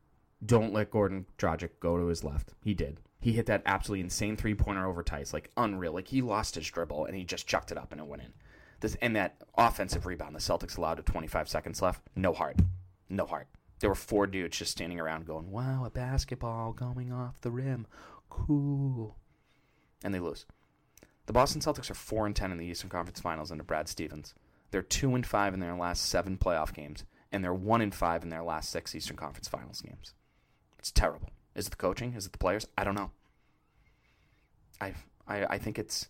Don't 0.44 0.74
let 0.74 0.90
Gordon 0.90 1.24
Dragic 1.38 1.70
go 1.80 1.96
to 1.96 2.08
his 2.08 2.22
left. 2.22 2.52
He 2.62 2.74
did. 2.74 3.00
He 3.18 3.32
hit 3.32 3.46
that 3.46 3.62
absolutely 3.64 4.02
insane 4.02 4.36
three 4.36 4.54
pointer 4.54 4.86
over 4.86 5.02
Theis, 5.02 5.32
like 5.32 5.50
unreal. 5.56 5.94
Like 5.94 6.08
he 6.08 6.20
lost 6.20 6.56
his 6.56 6.70
dribble 6.70 7.06
and 7.06 7.16
he 7.16 7.24
just 7.24 7.46
chucked 7.46 7.72
it 7.72 7.78
up 7.78 7.92
and 7.92 8.00
it 8.00 8.06
went 8.06 8.22
in. 8.22 8.34
This 8.80 8.96
and 9.00 9.16
that 9.16 9.36
offensive 9.56 10.04
rebound 10.04 10.34
the 10.34 10.40
Celtics 10.40 10.76
allowed 10.76 10.98
at 10.98 11.06
25 11.06 11.48
seconds 11.48 11.80
left. 11.80 12.02
No 12.14 12.34
heart. 12.34 12.58
No 13.08 13.24
heart. 13.24 13.46
There 13.78 13.88
were 13.88 13.94
four 13.94 14.26
dudes 14.26 14.58
just 14.58 14.72
standing 14.72 15.00
around 15.00 15.24
going, 15.24 15.50
"Wow, 15.50 15.84
a 15.84 15.90
basketball 15.90 16.72
going 16.72 17.12
off 17.12 17.40
the 17.40 17.50
rim, 17.50 17.86
cool," 18.28 19.16
and 20.02 20.12
they 20.12 20.20
lose. 20.20 20.46
The 21.26 21.32
Boston 21.32 21.60
Celtics 21.60 21.90
are 21.90 21.94
four 21.94 22.26
and 22.26 22.36
ten 22.36 22.52
in 22.52 22.58
the 22.58 22.66
Eastern 22.66 22.90
Conference 22.90 23.20
Finals 23.20 23.50
under 23.50 23.64
Brad 23.64 23.88
Stevens. 23.88 24.34
They're 24.70 24.82
two 24.82 25.14
and 25.14 25.26
five 25.26 25.54
in 25.54 25.60
their 25.60 25.74
last 25.74 26.06
seven 26.06 26.36
playoff 26.36 26.74
games, 26.74 27.04
and 27.32 27.42
they're 27.42 27.54
one 27.54 27.80
and 27.80 27.94
five 27.94 28.22
in 28.22 28.28
their 28.28 28.42
last 28.42 28.70
six 28.70 28.94
Eastern 28.94 29.16
Conference 29.16 29.48
Finals 29.48 29.80
games. 29.80 30.14
It's 30.78 30.90
terrible. 30.90 31.30
Is 31.54 31.66
it 31.66 31.70
the 31.70 31.76
coaching? 31.76 32.14
Is 32.14 32.26
it 32.26 32.32
the 32.32 32.38
players? 32.38 32.66
I 32.76 32.84
don't 32.84 32.94
know. 32.94 33.10
I 34.80 34.94
I, 35.26 35.44
I 35.46 35.58
think 35.58 35.78
it's 35.78 36.08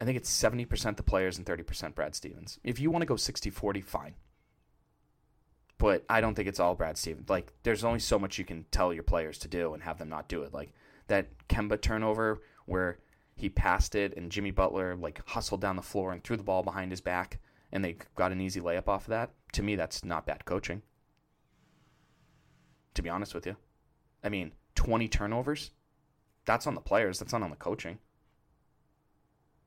I 0.00 0.04
think 0.04 0.16
it's 0.16 0.28
seventy 0.28 0.64
percent 0.64 0.96
the 0.96 1.02
players 1.02 1.38
and 1.38 1.46
thirty 1.46 1.62
percent 1.62 1.94
Brad 1.94 2.14
Stevens. 2.14 2.58
If 2.62 2.78
you 2.78 2.90
want 2.90 3.02
to 3.02 3.06
go 3.06 3.14
60-40, 3.14 3.84
fine. 3.84 4.14
But 5.78 6.04
I 6.10 6.20
don't 6.20 6.34
think 6.34 6.46
it's 6.46 6.60
all 6.60 6.74
Brad 6.74 6.98
Stevens. 6.98 7.28
Like 7.28 7.52
there's 7.62 7.84
only 7.84 8.00
so 8.00 8.18
much 8.18 8.38
you 8.38 8.44
can 8.44 8.66
tell 8.70 8.92
your 8.92 9.02
players 9.02 9.38
to 9.38 9.48
do 9.48 9.74
and 9.74 9.82
have 9.82 9.98
them 9.98 10.10
not 10.10 10.28
do 10.28 10.42
it. 10.42 10.52
Like 10.52 10.72
that 11.08 11.26
Kemba 11.48 11.80
turnover 11.80 12.42
where 12.66 12.98
he 13.40 13.48
passed 13.48 13.94
it 13.94 14.16
and 14.16 14.30
Jimmy 14.30 14.50
Butler 14.50 14.94
like 14.96 15.26
hustled 15.28 15.60
down 15.60 15.76
the 15.76 15.82
floor 15.82 16.12
and 16.12 16.22
threw 16.22 16.36
the 16.36 16.42
ball 16.42 16.62
behind 16.62 16.92
his 16.92 17.00
back 17.00 17.40
and 17.72 17.84
they 17.84 17.96
got 18.14 18.32
an 18.32 18.40
easy 18.40 18.60
layup 18.60 18.88
off 18.88 19.04
of 19.04 19.10
that. 19.10 19.30
To 19.52 19.62
me, 19.62 19.76
that's 19.76 20.04
not 20.04 20.26
bad 20.26 20.44
coaching. 20.44 20.82
To 22.94 23.02
be 23.02 23.08
honest 23.08 23.34
with 23.34 23.46
you, 23.46 23.56
I 24.22 24.28
mean, 24.28 24.52
20 24.74 25.08
turnovers, 25.08 25.70
that's 26.44 26.66
on 26.66 26.74
the 26.74 26.80
players. 26.80 27.18
That's 27.18 27.32
not 27.32 27.42
on 27.42 27.50
the 27.50 27.56
coaching. 27.56 27.98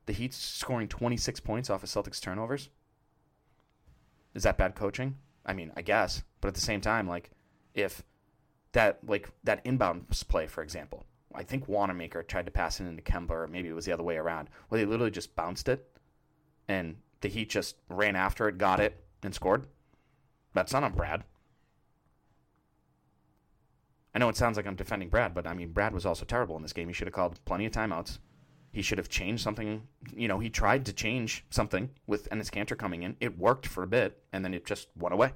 The 0.06 0.12
Heat's 0.12 0.36
scoring 0.36 0.88
26 0.88 1.40
points 1.40 1.70
off 1.70 1.82
of 1.82 1.88
Celtics 1.88 2.20
turnovers. 2.20 2.68
Is 4.34 4.42
that 4.42 4.58
bad 4.58 4.74
coaching? 4.74 5.16
I 5.46 5.54
mean, 5.54 5.72
I 5.76 5.82
guess, 5.82 6.22
but 6.40 6.48
at 6.48 6.54
the 6.54 6.60
same 6.60 6.80
time, 6.80 7.08
like 7.08 7.30
if 7.74 8.02
that 8.72 8.98
like 9.06 9.30
that 9.44 9.60
inbound 9.64 10.08
play, 10.28 10.46
for 10.46 10.62
example, 10.62 11.04
I 11.34 11.42
think 11.42 11.68
Wanamaker 11.68 12.22
tried 12.22 12.46
to 12.46 12.52
pass 12.52 12.80
it 12.80 12.86
into 12.86 13.02
Kemba, 13.02 13.30
or 13.30 13.46
maybe 13.46 13.68
it 13.68 13.74
was 13.74 13.84
the 13.84 13.92
other 13.92 14.02
way 14.02 14.16
around, 14.16 14.48
where 14.68 14.80
they 14.80 14.86
literally 14.86 15.10
just 15.10 15.34
bounced 15.34 15.68
it, 15.68 15.98
and 16.68 16.96
the 17.20 17.28
Heat 17.28 17.50
just 17.50 17.76
ran 17.88 18.16
after 18.16 18.48
it, 18.48 18.58
got 18.58 18.80
it, 18.80 19.04
and 19.22 19.34
scored. 19.34 19.66
That's 20.52 20.72
not 20.72 20.84
on 20.84 20.92
Brad. 20.92 21.24
I 24.14 24.20
know 24.20 24.28
it 24.28 24.36
sounds 24.36 24.56
like 24.56 24.66
I'm 24.66 24.76
defending 24.76 25.08
Brad, 25.08 25.34
but 25.34 25.46
I 25.46 25.54
mean 25.54 25.72
Brad 25.72 25.92
was 25.92 26.06
also 26.06 26.24
terrible 26.24 26.56
in 26.56 26.62
this 26.62 26.72
game. 26.72 26.86
He 26.86 26.94
should 26.94 27.08
have 27.08 27.14
called 27.14 27.44
plenty 27.44 27.66
of 27.66 27.72
timeouts. 27.72 28.18
He 28.70 28.82
should 28.82 28.98
have 28.98 29.08
changed 29.08 29.42
something. 29.42 29.82
You 30.14 30.28
know, 30.28 30.38
he 30.38 30.50
tried 30.50 30.86
to 30.86 30.92
change 30.92 31.44
something 31.50 31.90
with 32.06 32.28
Enes 32.30 32.50
Kanter 32.50 32.78
coming 32.78 33.02
in. 33.02 33.16
It 33.20 33.38
worked 33.38 33.66
for 33.66 33.82
a 33.82 33.88
bit, 33.88 34.22
and 34.32 34.44
then 34.44 34.54
it 34.54 34.66
just 34.66 34.88
went 34.96 35.14
away. 35.14 35.32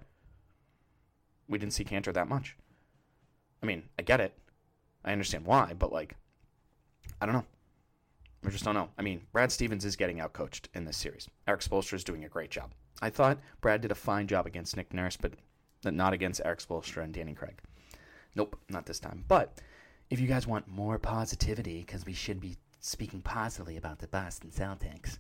We 1.49 1.59
didn't 1.59 1.73
see 1.73 1.85
Kanter 1.85 2.13
that 2.15 2.29
much. 2.29 2.57
I 3.63 3.67
mean, 3.67 3.85
I 3.99 4.03
get 4.03 4.21
it. 4.21 4.37
I 5.09 5.13
understand 5.13 5.47
why, 5.47 5.73
but 5.79 5.91
like, 5.91 6.17
I 7.19 7.25
don't 7.25 7.35
know. 7.35 7.47
I 8.45 8.51
just 8.51 8.63
don't 8.63 8.75
know. 8.75 8.91
I 8.99 9.03
mean, 9.03 9.23
Brad 9.33 9.51
Stevens 9.51 9.87
is 9.87 9.97
getting 9.97 10.19
outcoached 10.19 10.67
in 10.75 10.85
this 10.85 10.99
series. 10.99 11.29
Erik 11.47 11.63
Spoelstra 11.63 11.95
is 11.95 12.05
doing 12.05 12.25
a 12.25 12.29
great 12.29 12.51
job. 12.51 12.73
I 13.01 13.09
thought 13.09 13.39
Brad 13.63 13.81
did 13.81 13.91
a 13.91 13.95
fine 13.95 14.27
job 14.27 14.47
against 14.47 14.77
Nick 14.77 14.93
Nurse, 14.93 15.17
but 15.17 15.33
not 15.83 16.13
against 16.13 16.43
Erik 16.45 16.59
Spoelstra 16.59 17.05
and 17.05 17.15
Danny 17.15 17.33
Craig. 17.33 17.59
Nope, 18.35 18.59
not 18.69 18.85
this 18.85 19.01
time. 19.01 19.25
But 19.29 19.59
if 20.11 20.21
you 20.21 20.27
guys 20.27 20.47
want 20.47 20.69
more 20.69 20.99
positivity, 20.99 21.79
because 21.79 22.05
we 22.05 22.13
should 22.13 22.39
be 22.39 22.59
speaking 22.81 23.23
positively 23.23 23.79
about 23.79 24.01
the 24.01 24.09
Boston 24.09 24.51
Celtics, 24.51 25.19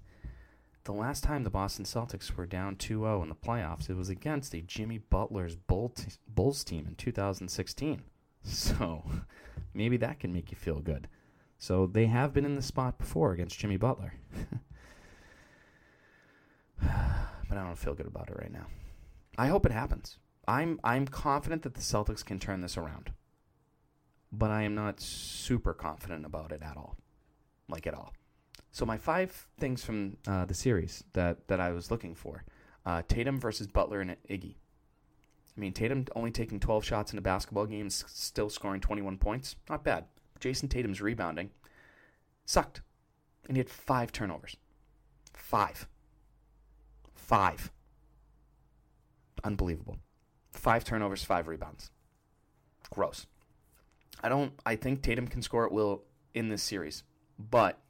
the 0.85 0.92
last 0.92 1.24
time 1.24 1.44
the 1.44 1.51
Boston 1.51 1.87
Celtics 1.87 2.37
were 2.37 2.46
down 2.46 2.77
2 2.77 3.01
0 3.01 3.22
in 3.22 3.31
the 3.31 3.35
playoffs, 3.35 3.88
it 3.88 3.96
was 3.96 4.11
against 4.11 4.53
a 4.53 4.61
Jimmy 4.61 4.98
Butler's 4.98 5.57
Bulls 5.57 6.62
team 6.64 6.87
in 6.87 6.94
2016. 6.94 8.03
So 8.44 9.03
maybe 9.74 9.96
that 9.98 10.20
can 10.20 10.33
make 10.33 10.50
you 10.50 10.57
feel 10.57 10.81
good. 10.81 11.09
So 11.59 11.87
they 11.87 12.07
have 12.07 12.33
been 12.33 12.44
in 12.44 12.54
the 12.54 12.62
spot 12.62 12.98
before 12.98 13.33
against 13.33 13.59
Jimmy 13.59 13.76
Butler. 13.76 14.14
but 16.81 17.59
I 17.59 17.64
don't 17.64 17.78
feel 17.78 17.94
good 17.94 18.07
about 18.07 18.31
it 18.31 18.37
right 18.38 18.52
now. 18.52 18.66
I 19.37 19.48
hope 19.48 19.66
it 19.66 19.72
happens. 19.72 20.18
I'm 20.46 20.81
I'm 20.83 21.07
confident 21.07 21.62
that 21.62 21.74
the 21.74 21.81
Celtics 21.81 22.24
can 22.24 22.38
turn 22.38 22.61
this 22.61 22.76
around. 22.76 23.12
But 24.31 24.50
I 24.50 24.62
am 24.62 24.74
not 24.74 25.00
super 25.00 25.74
confident 25.74 26.24
about 26.26 26.52
it 26.52 26.62
at 26.62 26.76
all. 26.76 26.96
Like 27.68 27.87
at 27.87 27.94
all. 27.94 28.12
So 28.70 28.87
my 28.87 28.96
five 28.96 29.48
things 29.59 29.85
from 29.85 30.16
uh, 30.26 30.44
the 30.44 30.54
series 30.54 31.04
that, 31.14 31.48
that 31.48 31.61
I 31.61 31.72
was 31.72 31.90
looking 31.90 32.14
for. 32.14 32.44
Uh, 32.85 33.02
Tatum 33.07 33.40
versus 33.40 33.66
Butler 33.66 34.00
and 34.00 34.16
Iggy. 34.31 34.57
I 35.59 35.61
mean, 35.61 35.73
Tatum 35.73 36.07
only 36.14 36.31
taking 36.31 36.61
12 36.61 36.85
shots 36.85 37.12
in 37.12 37.18
a 37.18 37.23
basketball 37.23 37.66
game, 37.66 37.90
still 37.90 38.49
scoring 38.49 38.81
21 38.81 39.18
points. 39.18 39.57
Not 39.68 39.83
bad. 39.83 40.05
Jayson 40.38 40.68
Tatum's 40.68 41.01
rebounding 41.01 41.51
sucked. 42.47 42.81
And 43.49 43.57
he 43.57 43.59
had 43.59 43.68
five 43.68 44.12
turnovers. 44.12 44.57
Five. 45.35 45.88
Five. 47.12 47.73
Unbelievable. 49.42 49.99
Five 50.53 50.85
turnovers, 50.85 51.25
five 51.25 51.49
rebounds. 51.49 51.90
Gross. 52.90 53.27
I 54.23 54.29
don't 54.29 54.53
I 54.64 54.77
think 54.77 55.03
Tatum 55.03 55.27
can 55.27 55.42
score 55.42 55.66
at 55.66 55.73
will 55.73 56.05
in 56.35 56.49
this 56.49 56.62
series, 56.62 57.03
but 57.38 57.81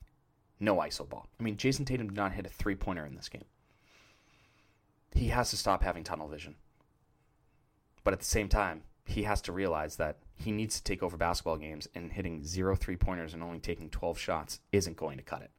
no 0.58 0.76
ISO 0.76 1.08
ball. 1.08 1.26
I 1.38 1.42
mean, 1.42 1.56
Jayson 1.56 1.84
Tatum 1.84 2.08
did 2.08 2.16
not 2.16 2.32
hit 2.32 2.46
a 2.46 2.50
three 2.50 2.74
pointer 2.74 3.04
in 3.04 3.14
this 3.14 3.28
game. 3.28 3.44
He 5.14 5.28
has 5.28 5.50
to 5.50 5.56
stop 5.56 5.82
having 5.82 6.04
tunnel 6.04 6.28
vision. 6.28 6.56
But 8.08 8.14
at 8.14 8.20
the 8.20 8.24
same 8.24 8.48
time, 8.48 8.84
he 9.04 9.24
has 9.24 9.42
to 9.42 9.52
realize 9.52 9.96
that 9.96 10.16
he 10.34 10.50
needs 10.50 10.76
to 10.76 10.82
take 10.82 11.02
over 11.02 11.18
basketball 11.18 11.58
games 11.58 11.86
and 11.94 12.10
hitting 12.10 12.42
zero 12.42 12.74
three 12.74 12.96
pointers 12.96 13.34
and 13.34 13.42
only 13.42 13.58
taking 13.58 13.90
12 13.90 14.18
shots 14.18 14.60
isn't 14.72 14.96
going 14.96 15.18
to 15.18 15.22
cut 15.22 15.42
it. 15.42 15.50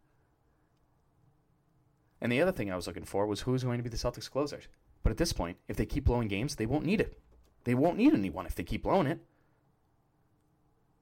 And 2.20 2.32
the 2.32 2.42
other 2.42 2.52
thing 2.52 2.72
I 2.72 2.76
was 2.76 2.88
looking 2.88 3.04
for 3.04 3.28
was 3.28 3.42
who's 3.42 3.64
going 3.64 3.78
to 3.78 3.84
be 3.84 3.90
the 3.90 3.98
Celtics 3.98 4.32
closers. 4.32 4.68
But 5.04 5.12
at 5.12 5.18
this 5.18 5.32
point, 5.32 5.58
if 5.68 5.78
they 5.78 5.86
keep 5.86 6.06
blowing 6.06 6.28
games, 6.28 6.56
they 6.56 6.66
won't 6.66 6.88
need 6.88 7.00
it. 7.00 7.20
They 7.66 7.76
won't 7.76 7.98
need 7.98 8.16
anyone 8.16 8.48
if 8.48 8.56
they 8.56 8.64
keep 8.64 8.82
blowing 8.82 9.06
it. 9.06 9.20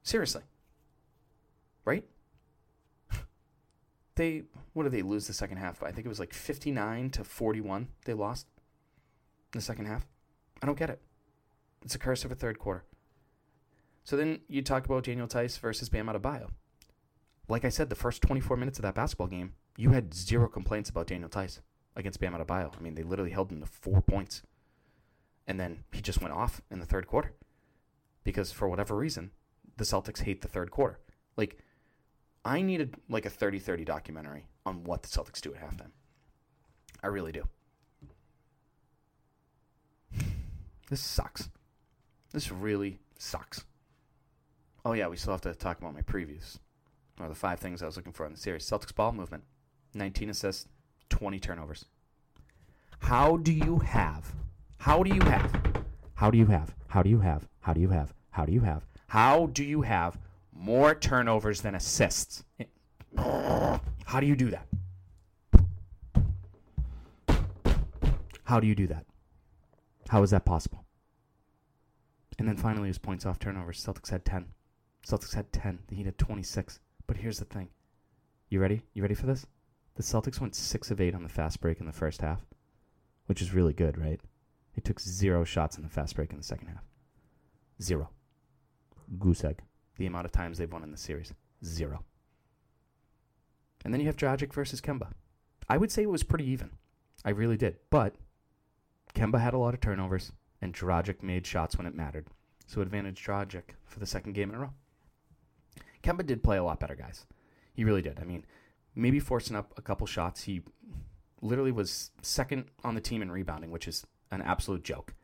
Seriously. 0.02 0.42
Right? 1.86 2.04
they 4.16 4.42
what 4.74 4.82
did 4.82 4.92
they 4.92 5.00
lose 5.00 5.26
the 5.26 5.32
second 5.32 5.56
half? 5.56 5.82
I 5.82 5.92
think 5.92 6.04
it 6.04 6.10
was 6.10 6.20
like 6.20 6.34
59 6.34 7.08
to 7.08 7.24
41 7.24 7.88
they 8.04 8.12
lost 8.12 8.48
in 9.54 9.60
the 9.60 9.64
second 9.64 9.86
half. 9.86 10.06
I 10.62 10.66
don't 10.66 10.78
get 10.78 10.90
it. 10.90 11.00
It's 11.84 11.94
a 11.94 11.98
curse 11.98 12.24
of 12.24 12.32
a 12.32 12.34
third 12.34 12.58
quarter. 12.58 12.84
So 14.04 14.16
then 14.16 14.40
you 14.48 14.62
talk 14.62 14.86
about 14.86 15.04
Daniel 15.04 15.26
Theis 15.26 15.58
versus 15.58 15.88
Bam 15.88 16.06
Adebayo. 16.06 16.50
Like 17.48 17.64
I 17.64 17.68
said, 17.68 17.90
the 17.90 17.94
first 17.94 18.22
24 18.22 18.56
minutes 18.56 18.78
of 18.78 18.82
that 18.82 18.94
basketball 18.94 19.26
game, 19.26 19.54
you 19.76 19.90
had 19.90 20.14
zero 20.14 20.48
complaints 20.48 20.90
about 20.90 21.06
Daniel 21.06 21.28
Theis 21.28 21.60
against 21.94 22.20
Bam 22.20 22.32
Adebayo. 22.32 22.74
I 22.76 22.80
mean, 22.80 22.94
they 22.94 23.02
literally 23.02 23.32
held 23.32 23.52
him 23.52 23.60
to 23.60 23.66
four 23.66 24.00
points. 24.00 24.42
And 25.46 25.58
then 25.58 25.84
he 25.92 26.00
just 26.00 26.20
went 26.20 26.34
off 26.34 26.62
in 26.70 26.80
the 26.80 26.86
third 26.86 27.06
quarter. 27.06 27.34
Because 28.24 28.52
for 28.52 28.68
whatever 28.68 28.96
reason, 28.96 29.30
the 29.76 29.84
Celtics 29.84 30.22
hate 30.22 30.42
the 30.42 30.48
third 30.48 30.70
quarter. 30.70 30.98
Like, 31.36 31.58
I 32.44 32.62
needed 32.62 32.96
like 33.08 33.26
a 33.26 33.30
30-30 33.30 33.84
documentary 33.84 34.46
on 34.64 34.84
what 34.84 35.02
the 35.02 35.08
Celtics 35.08 35.40
do 35.40 35.54
at 35.54 35.60
halftime. 35.60 35.90
I 37.02 37.08
really 37.08 37.32
do. 37.32 37.44
This 40.88 41.02
sucks. 41.02 41.50
This 42.32 42.52
really 42.52 42.98
sucks. 43.18 43.64
Oh 44.84 44.92
yeah, 44.92 45.08
we 45.08 45.16
still 45.16 45.32
have 45.32 45.40
to 45.42 45.54
talk 45.54 45.78
about 45.78 45.94
my 45.94 46.02
previews. 46.02 46.58
Or 47.20 47.28
the 47.28 47.34
five 47.34 47.58
things 47.58 47.82
I 47.82 47.86
was 47.86 47.96
looking 47.96 48.12
for 48.12 48.26
in 48.26 48.32
the 48.32 48.38
series. 48.38 48.68
Celtics 48.68 48.94
ball 48.94 49.12
movement. 49.12 49.44
19 49.94 50.30
assists, 50.30 50.68
20 51.08 51.40
turnovers. 51.40 51.86
How 53.00 53.36
do 53.36 53.52
you 53.52 53.78
have? 53.78 54.32
How 54.78 55.02
do 55.02 55.14
you 55.14 55.22
have? 55.22 55.82
How 56.14 56.30
do 56.30 56.38
you 56.38 56.46
have? 56.46 56.74
How 56.88 57.02
do 57.02 57.08
you 57.08 57.20
have? 57.20 57.48
How 57.60 57.72
do 57.72 57.80
you 57.80 57.88
have? 57.88 58.14
How 58.30 58.44
do 58.44 58.52
you 58.52 58.60
have? 58.60 58.86
How 59.08 59.46
do 59.46 59.64
you 59.64 59.82
have 59.82 60.18
more 60.52 60.94
turnovers 60.94 61.62
than 61.62 61.74
assists? 61.74 62.44
How 63.16 64.20
do 64.20 64.26
you 64.26 64.36
do 64.36 64.50
that? 64.50 64.66
How 68.44 68.60
do 68.60 68.66
you 68.66 68.74
do 68.74 68.86
that? 68.86 69.04
How 70.08 70.22
is 70.22 70.30
that 70.30 70.44
possible? 70.44 70.84
And 72.38 72.46
then 72.46 72.56
finally, 72.56 72.88
his 72.88 72.98
points 72.98 73.26
off 73.26 73.38
turnovers. 73.38 73.84
Celtics 73.84 74.10
had 74.10 74.24
10. 74.24 74.46
Celtics 75.06 75.34
had 75.34 75.52
10. 75.52 75.80
The 75.88 75.96
Heat 75.96 76.06
had 76.06 76.18
26. 76.18 76.80
But 77.06 77.16
here's 77.16 77.38
the 77.38 77.44
thing. 77.44 77.68
You 78.48 78.60
ready? 78.60 78.82
You 78.94 79.02
ready 79.02 79.14
for 79.14 79.26
this? 79.26 79.46
The 79.96 80.02
Celtics 80.02 80.40
went 80.40 80.54
6 80.54 80.90
of 80.90 81.00
8 81.00 81.14
on 81.14 81.24
the 81.24 81.28
fast 81.28 81.60
break 81.60 81.80
in 81.80 81.86
the 81.86 81.92
first 81.92 82.20
half, 82.20 82.46
which 83.26 83.42
is 83.42 83.52
really 83.52 83.72
good, 83.72 83.98
right? 83.98 84.20
They 84.74 84.80
took 84.80 85.00
zero 85.00 85.42
shots 85.42 85.76
in 85.76 85.82
the 85.82 85.88
fast 85.88 86.14
break 86.14 86.30
in 86.30 86.36
the 86.36 86.44
second 86.44 86.68
half. 86.68 86.84
Zero. 87.82 88.10
Goose 89.18 89.42
egg. 89.42 89.62
The 89.96 90.06
amount 90.06 90.26
of 90.26 90.32
times 90.32 90.58
they've 90.58 90.72
won 90.72 90.84
in 90.84 90.92
the 90.92 90.96
series. 90.96 91.32
Zero. 91.64 92.04
And 93.84 93.92
then 93.92 94.00
you 94.00 94.06
have 94.06 94.16
Dragic 94.16 94.52
versus 94.52 94.80
Kemba. 94.80 95.08
I 95.68 95.76
would 95.76 95.90
say 95.90 96.02
it 96.02 96.10
was 96.10 96.22
pretty 96.22 96.46
even. 96.46 96.70
I 97.24 97.30
really 97.30 97.56
did. 97.56 97.78
But 97.90 98.14
Kemba 99.14 99.40
had 99.40 99.54
a 99.54 99.58
lot 99.58 99.74
of 99.74 99.80
turnovers, 99.80 100.30
and 100.60 100.74
Dragic 100.74 101.22
made 101.22 101.46
shots 101.46 101.76
when 101.76 101.86
it 101.86 101.94
mattered. 101.94 102.26
So 102.66 102.80
advantage 102.80 103.24
Dragic 103.24 103.74
for 103.86 103.98
the 103.98 104.06
second 104.06 104.34
game 104.34 104.50
in 104.50 104.56
a 104.56 104.58
row. 104.60 104.72
Kemba 106.02 106.24
did 106.24 106.42
play 106.42 106.58
a 106.58 106.64
lot 106.64 106.80
better, 106.80 106.94
guys. 106.94 107.26
He 107.72 107.84
really 107.84 108.02
did. 108.02 108.18
I 108.20 108.24
mean, 108.24 108.44
maybe 108.94 109.20
forcing 109.20 109.56
up 109.56 109.72
a 109.76 109.82
couple 109.82 110.06
shots. 110.06 110.42
He 110.42 110.62
literally 111.40 111.72
was 111.72 112.10
second 112.22 112.66
on 112.84 112.94
the 112.94 113.00
team 113.00 113.22
in 113.22 113.30
rebounding, 113.30 113.70
which 113.70 113.88
is 113.88 114.06
an 114.30 114.42
absolute 114.42 114.84
joke. 114.84 115.14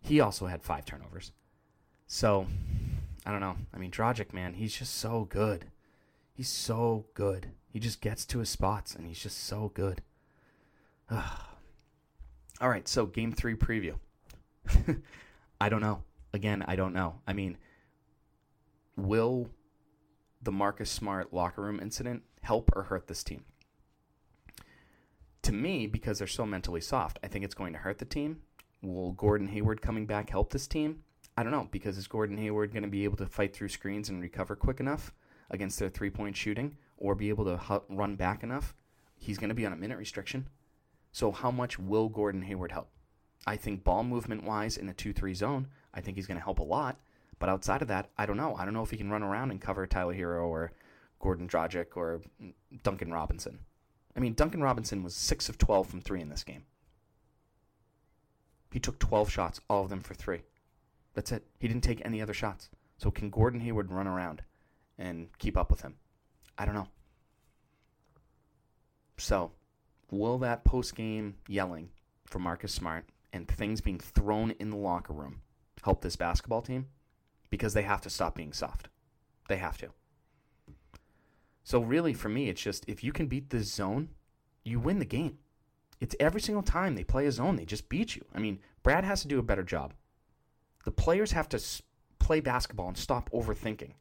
He 0.00 0.20
also 0.20 0.46
had 0.46 0.62
five 0.62 0.84
turnovers. 0.84 1.32
So, 2.06 2.46
I 3.24 3.32
don't 3.32 3.40
know. 3.40 3.56
I 3.74 3.78
mean, 3.78 3.90
Dragic, 3.90 4.32
man, 4.32 4.54
he's 4.54 4.76
just 4.76 4.94
so 4.94 5.24
good. 5.24 5.66
He's 6.32 6.48
so 6.48 7.06
good. 7.14 7.48
He 7.68 7.80
just 7.80 8.00
gets 8.00 8.24
to 8.26 8.38
his 8.38 8.48
spots, 8.48 8.94
and 8.94 9.06
he's 9.06 9.18
just 9.18 9.44
so 9.44 9.70
good. 9.74 10.02
All 11.10 12.68
right, 12.68 12.86
so 12.86 13.06
game 13.06 13.32
three 13.32 13.54
preview. 13.54 13.94
I 15.60 15.68
don't 15.68 15.80
know. 15.80 16.02
Again, 16.32 16.64
I 16.66 16.76
don't 16.76 16.92
know. 16.92 17.20
I 17.26 17.32
mean, 17.32 17.56
will 18.96 19.48
the 20.42 20.52
Marcus 20.52 20.90
Smart 20.90 21.32
locker 21.32 21.62
room 21.62 21.80
incident 21.80 22.22
help 22.42 22.70
or 22.74 22.84
hurt 22.84 23.06
this 23.06 23.22
team? 23.22 23.44
To 25.42 25.52
me, 25.52 25.86
because 25.86 26.18
they're 26.18 26.26
so 26.26 26.44
mentally 26.44 26.80
soft, 26.80 27.18
I 27.22 27.28
think 27.28 27.44
it's 27.44 27.54
going 27.54 27.72
to 27.72 27.78
hurt 27.78 27.98
the 27.98 28.04
team. 28.04 28.40
Will 28.82 29.12
Gordon 29.12 29.48
Hayward 29.48 29.80
coming 29.80 30.06
back 30.06 30.30
help 30.30 30.52
this 30.52 30.66
team? 30.66 31.02
I 31.36 31.42
don't 31.42 31.52
know, 31.52 31.68
because 31.70 31.98
is 31.98 32.08
Gordon 32.08 32.38
Hayward 32.38 32.72
going 32.72 32.82
to 32.82 32.88
be 32.88 33.04
able 33.04 33.16
to 33.18 33.26
fight 33.26 33.54
through 33.54 33.68
screens 33.68 34.08
and 34.08 34.20
recover 34.20 34.56
quick 34.56 34.80
enough 34.80 35.12
against 35.50 35.78
their 35.78 35.88
three 35.88 36.10
point 36.10 36.36
shooting 36.36 36.76
or 36.96 37.14
be 37.14 37.28
able 37.28 37.44
to 37.44 37.82
run 37.88 38.16
back 38.16 38.42
enough? 38.42 38.74
He's 39.18 39.38
going 39.38 39.48
to 39.48 39.54
be 39.54 39.66
on 39.66 39.72
a 39.72 39.76
minute 39.76 39.98
restriction. 39.98 40.48
So, 41.12 41.32
how 41.32 41.50
much 41.50 41.78
will 41.78 42.08
Gordon 42.08 42.42
Hayward 42.42 42.72
help? 42.72 42.90
I 43.46 43.56
think 43.56 43.84
ball 43.84 44.04
movement 44.04 44.44
wise 44.44 44.76
in 44.76 44.88
a 44.88 44.94
2 44.94 45.12
3 45.12 45.34
zone, 45.34 45.68
I 45.94 46.00
think 46.00 46.16
he's 46.16 46.26
going 46.26 46.38
to 46.38 46.44
help 46.44 46.58
a 46.58 46.64
lot. 46.64 46.98
But 47.38 47.48
outside 47.48 47.82
of 47.82 47.88
that, 47.88 48.10
I 48.16 48.26
don't 48.26 48.36
know. 48.36 48.54
I 48.56 48.64
don't 48.64 48.74
know 48.74 48.82
if 48.82 48.90
he 48.90 48.96
can 48.96 49.10
run 49.10 49.22
around 49.22 49.50
and 49.50 49.60
cover 49.60 49.86
Tyler 49.86 50.14
Herro 50.14 50.46
or 50.46 50.72
Gordon 51.20 51.48
Dragic 51.48 51.96
or 51.96 52.22
Duncan 52.82 53.12
Robinson. 53.12 53.58
I 54.16 54.20
mean, 54.20 54.34
Duncan 54.34 54.62
Robinson 54.62 55.02
was 55.02 55.14
6 55.14 55.48
of 55.48 55.58
12 55.58 55.86
from 55.86 56.00
3 56.00 56.22
in 56.22 56.28
this 56.30 56.44
game. 56.44 56.64
He 58.72 58.80
took 58.80 58.98
12 58.98 59.30
shots, 59.30 59.60
all 59.68 59.84
of 59.84 59.90
them 59.90 60.00
for 60.00 60.14
3. 60.14 60.42
That's 61.14 61.32
it. 61.32 61.44
He 61.58 61.68
didn't 61.68 61.84
take 61.84 62.04
any 62.04 62.20
other 62.20 62.34
shots. 62.34 62.68
So, 62.98 63.10
can 63.10 63.30
Gordon 63.30 63.60
Hayward 63.60 63.90
run 63.90 64.06
around 64.06 64.42
and 64.98 65.28
keep 65.38 65.56
up 65.56 65.70
with 65.70 65.82
him? 65.82 65.96
I 66.58 66.64
don't 66.64 66.74
know. 66.74 66.88
So, 69.18 69.52
will 70.10 70.38
that 70.38 70.64
post 70.64 70.94
game 70.94 71.36
yelling 71.48 71.90
for 72.24 72.38
Marcus 72.38 72.72
Smart 72.72 73.04
and 73.32 73.48
things 73.48 73.80
being 73.80 73.98
thrown 73.98 74.52
in 74.52 74.70
the 74.70 74.76
locker 74.76 75.12
room 75.12 75.40
help 75.82 76.00
this 76.00 76.16
basketball 76.16 76.62
team? 76.62 76.86
Because 77.50 77.74
they 77.74 77.82
have 77.82 78.00
to 78.02 78.10
stop 78.10 78.34
being 78.34 78.52
soft. 78.52 78.88
They 79.48 79.56
have 79.56 79.78
to. 79.78 79.88
So, 81.62 81.80
really, 81.80 82.12
for 82.12 82.28
me, 82.28 82.48
it's 82.48 82.62
just 82.62 82.84
if 82.88 83.02
you 83.02 83.12
can 83.12 83.26
beat 83.26 83.50
the 83.50 83.62
zone, 83.62 84.10
you 84.64 84.78
win 84.78 84.98
the 84.98 85.04
game. 85.04 85.38
It's 86.00 86.14
every 86.20 86.40
single 86.40 86.62
time 86.62 86.94
they 86.94 87.04
play 87.04 87.26
a 87.26 87.32
zone, 87.32 87.56
they 87.56 87.64
just 87.64 87.88
beat 87.88 88.16
you. 88.16 88.24
I 88.34 88.38
mean, 88.38 88.60
Brad 88.82 89.04
has 89.04 89.22
to 89.22 89.28
do 89.28 89.38
a 89.38 89.42
better 89.42 89.62
job. 89.62 89.94
The 90.84 90.90
players 90.90 91.32
have 91.32 91.48
to 91.50 91.60
play 92.18 92.40
basketball 92.40 92.88
and 92.88 92.96
stop 92.96 93.30
overthinking. 93.30 93.92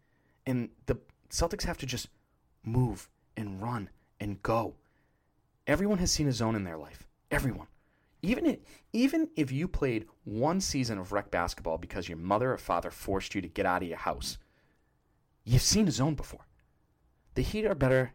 And 0.45 0.69
the 0.85 0.97
Celtics 1.29 1.63
have 1.63 1.77
to 1.79 1.85
just 1.85 2.09
move 2.63 3.09
and 3.37 3.61
run 3.61 3.89
and 4.19 4.41
go. 4.43 4.75
Everyone 5.67 5.97
has 5.97 6.11
seen 6.11 6.27
a 6.27 6.31
zone 6.31 6.55
in 6.55 6.63
their 6.63 6.77
life. 6.77 7.07
Everyone. 7.31 7.67
Even 8.25 8.45
if, 8.47 8.59
even 8.91 9.29
if 9.35 9.51
you 9.51 9.67
played 9.67 10.07
one 10.23 10.59
season 10.59 10.97
of 10.97 11.11
rec 11.11 11.29
basketball 11.29 11.77
because 11.77 12.09
your 12.09 12.17
mother 12.17 12.51
or 12.51 12.57
father 12.57 12.89
forced 12.89 13.35
you 13.35 13.41
to 13.41 13.47
get 13.47 13.65
out 13.67 13.83
of 13.83 13.87
your 13.87 13.97
house, 13.97 14.39
you've 15.43 15.61
seen 15.61 15.87
a 15.87 15.91
zone 15.91 16.15
before. 16.15 16.47
The 17.35 17.43
Heat 17.43 17.65
are 17.65 17.75
better 17.75 18.13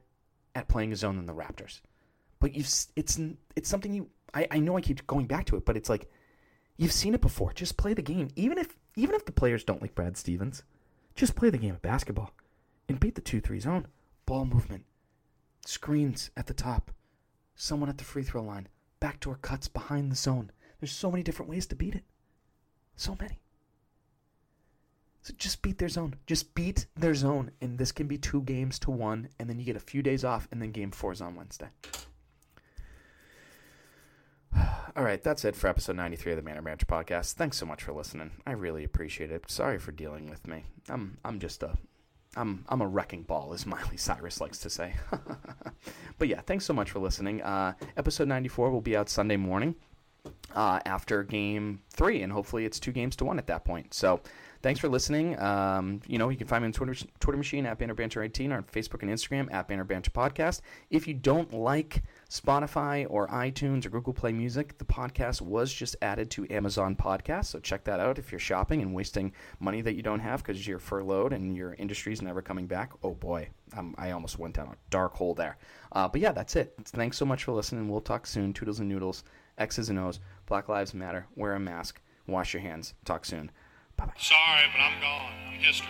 at 0.54 0.68
playing 0.68 0.92
a 0.92 0.96
zone 0.96 1.16
than 1.16 1.26
the 1.26 1.34
Raptors, 1.34 1.80
but 2.40 2.54
you've 2.54 2.68
it's 2.96 3.20
it's 3.54 3.68
something 3.68 3.94
you. 3.94 4.08
I, 4.34 4.46
I 4.50 4.58
know 4.58 4.76
I 4.76 4.80
keep 4.80 5.06
going 5.06 5.26
back 5.26 5.46
to 5.46 5.56
it, 5.56 5.64
but 5.64 5.76
it's 5.76 5.88
like 5.88 6.10
you've 6.76 6.92
seen 6.92 7.14
it 7.14 7.20
before. 7.20 7.52
Just 7.52 7.76
play 7.76 7.94
the 7.94 8.02
game, 8.02 8.28
even 8.34 8.58
if 8.58 8.76
even 8.96 9.14
if 9.14 9.24
the 9.26 9.32
players 9.32 9.62
don't 9.62 9.82
like 9.82 9.94
Brad 9.94 10.16
Stevens. 10.16 10.64
Just 11.14 11.36
play 11.36 11.50
the 11.50 11.58
game 11.58 11.74
of 11.74 11.82
basketball 11.82 12.32
and 12.88 12.98
beat 12.98 13.14
the 13.14 13.20
two 13.20 13.40
three 13.40 13.60
zone. 13.60 13.86
Ball 14.26 14.44
movement, 14.44 14.84
screens 15.66 16.30
at 16.36 16.46
the 16.46 16.54
top, 16.54 16.90
someone 17.54 17.88
at 17.90 17.98
the 17.98 18.04
free 18.04 18.22
throw 18.22 18.42
line, 18.42 18.68
backdoor 19.00 19.36
cuts 19.36 19.68
behind 19.68 20.12
the 20.12 20.16
zone. 20.16 20.52
There's 20.78 20.92
so 20.92 21.10
many 21.10 21.22
different 21.22 21.50
ways 21.50 21.66
to 21.66 21.74
beat 21.74 21.94
it. 21.94 22.04
So 22.96 23.16
many. 23.20 23.40
So 25.22 25.34
just 25.36 25.60
beat 25.62 25.78
their 25.78 25.88
zone. 25.88 26.16
Just 26.26 26.54
beat 26.54 26.86
their 26.96 27.14
zone. 27.14 27.50
And 27.60 27.78
this 27.78 27.92
can 27.92 28.06
be 28.06 28.18
two 28.18 28.42
games 28.42 28.78
to 28.80 28.90
one. 28.90 29.28
And 29.38 29.48
then 29.48 29.58
you 29.58 29.64
get 29.64 29.76
a 29.76 29.80
few 29.80 30.02
days 30.02 30.24
off. 30.24 30.48
And 30.50 30.62
then 30.62 30.72
game 30.72 30.90
four 30.90 31.12
is 31.12 31.20
on 31.20 31.34
Wednesday. 31.34 31.68
All 34.96 35.04
right, 35.04 35.22
that's 35.22 35.44
it 35.44 35.56
for 35.56 35.68
episode 35.68 35.96
93 35.96 36.32
of 36.32 36.36
the 36.36 36.42
Banner 36.42 36.62
Banter 36.62 36.86
podcast. 36.86 37.34
Thanks 37.34 37.58
so 37.58 37.66
much 37.66 37.82
for 37.82 37.92
listening. 37.92 38.30
I 38.46 38.52
really 38.52 38.84
appreciate 38.84 39.30
it. 39.30 39.50
Sorry 39.50 39.78
for 39.78 39.92
dealing 39.92 40.28
with 40.28 40.46
me. 40.46 40.64
I'm 40.88 41.18
I'm 41.24 41.38
just 41.38 41.62
a 41.62 41.76
I'm 42.36 42.64
I'm 42.68 42.80
a 42.80 42.86
wrecking 42.86 43.22
ball, 43.22 43.52
as 43.52 43.66
Miley 43.66 43.96
Cyrus 43.96 44.40
likes 44.40 44.58
to 44.60 44.70
say. 44.70 44.94
but 46.18 46.28
yeah, 46.28 46.40
thanks 46.40 46.64
so 46.64 46.72
much 46.72 46.90
for 46.90 46.98
listening. 46.98 47.42
Uh, 47.42 47.74
episode 47.96 48.28
94 48.28 48.70
will 48.70 48.80
be 48.80 48.96
out 48.96 49.08
Sunday 49.08 49.36
morning 49.36 49.74
uh, 50.54 50.80
after 50.86 51.22
game 51.22 51.80
three, 51.90 52.22
and 52.22 52.32
hopefully 52.32 52.64
it's 52.64 52.78
two 52.80 52.92
games 52.92 53.16
to 53.16 53.24
one 53.24 53.38
at 53.38 53.46
that 53.46 53.64
point. 53.64 53.94
So 53.94 54.20
thanks 54.62 54.80
for 54.80 54.88
listening. 54.88 55.38
Um, 55.40 56.00
you 56.06 56.18
know, 56.18 56.28
you 56.28 56.36
can 56.36 56.46
find 56.46 56.62
me 56.62 56.66
on 56.66 56.72
Twitter, 56.72 56.94
Twitter 57.18 57.38
machine 57.38 57.66
at 57.66 57.78
Banner 57.78 57.94
Banter 57.94 58.22
18 58.22 58.52
or 58.52 58.56
on 58.58 58.64
Facebook 58.64 59.02
and 59.02 59.10
Instagram 59.10 59.52
at 59.52 59.68
Banner 59.68 59.84
Banter 59.84 60.10
Podcast. 60.10 60.60
If 60.90 61.06
you 61.08 61.14
don't 61.14 61.52
like 61.52 62.02
Spotify 62.30 63.06
or 63.10 63.26
iTunes 63.26 63.84
or 63.84 63.90
Google 63.90 64.12
Play 64.12 64.30
Music, 64.30 64.78
the 64.78 64.84
podcast 64.84 65.40
was 65.40 65.72
just 65.72 65.96
added 66.00 66.30
to 66.30 66.46
Amazon 66.48 66.94
Podcast. 66.94 67.46
So 67.46 67.58
check 67.58 67.82
that 67.84 67.98
out 67.98 68.20
if 68.20 68.30
you're 68.30 68.38
shopping 68.38 68.82
and 68.82 68.94
wasting 68.94 69.32
money 69.58 69.80
that 69.80 69.96
you 69.96 70.02
don't 70.02 70.20
have 70.20 70.44
because 70.44 70.64
you're 70.64 70.78
furloughed 70.78 71.32
and 71.32 71.56
your 71.56 71.74
industry's 71.74 72.22
never 72.22 72.40
coming 72.40 72.68
back. 72.68 72.92
Oh 73.02 73.14
boy, 73.14 73.48
um, 73.76 73.96
I 73.98 74.12
almost 74.12 74.38
went 74.38 74.54
down 74.54 74.68
a 74.68 74.76
dark 74.90 75.14
hole 75.14 75.34
there. 75.34 75.58
Uh, 75.90 76.06
but 76.06 76.20
yeah, 76.20 76.30
that's 76.30 76.54
it. 76.54 76.72
Thanks 76.84 77.16
so 77.16 77.26
much 77.26 77.42
for 77.42 77.52
listening. 77.52 77.88
We'll 77.88 78.00
talk 78.00 78.28
soon. 78.28 78.52
Toodles 78.52 78.78
and 78.78 78.88
noodles, 78.88 79.24
X's 79.58 79.90
and 79.90 79.98
O's, 79.98 80.20
Black 80.46 80.68
Lives 80.68 80.94
Matter, 80.94 81.26
wear 81.34 81.54
a 81.54 81.60
mask, 81.60 82.00
wash 82.28 82.54
your 82.54 82.62
hands. 82.62 82.94
Talk 83.04 83.24
soon. 83.24 83.50
Bye 83.96 84.06
bye. 84.06 84.12
Sorry, 84.16 84.68
but 84.72 84.80
I'm 84.80 85.00
gone. 85.00 85.32
I'm 85.48 85.58
history. 85.58 85.88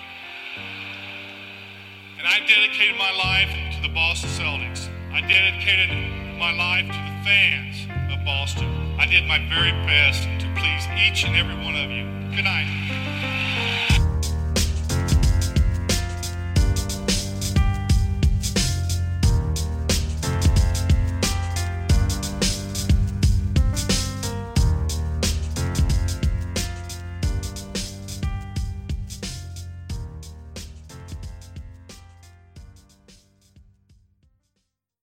And 2.18 2.26
I 2.26 2.38
dedicated 2.46 2.96
my 2.96 3.10
life 3.12 3.76
to 3.76 3.82
the 3.82 3.94
Boston 3.94 4.30
Celtics. 4.30 4.88
I 5.12 5.20
dedicated 5.20 6.19
my 6.40 6.52
life 6.52 6.86
to 6.86 6.92
the 6.92 7.22
fans 7.22 7.86
of 8.10 8.24
Boston. 8.24 8.66
I 8.98 9.04
did 9.04 9.26
my 9.26 9.38
very 9.50 9.72
best 9.84 10.22
to 10.40 10.46
please 10.56 10.88
each 10.96 11.26
and 11.26 11.36
every 11.36 11.54
one 11.54 11.76
of 11.76 11.90
you. 11.90 12.04
Good 12.34 12.44
night. 12.44 13.49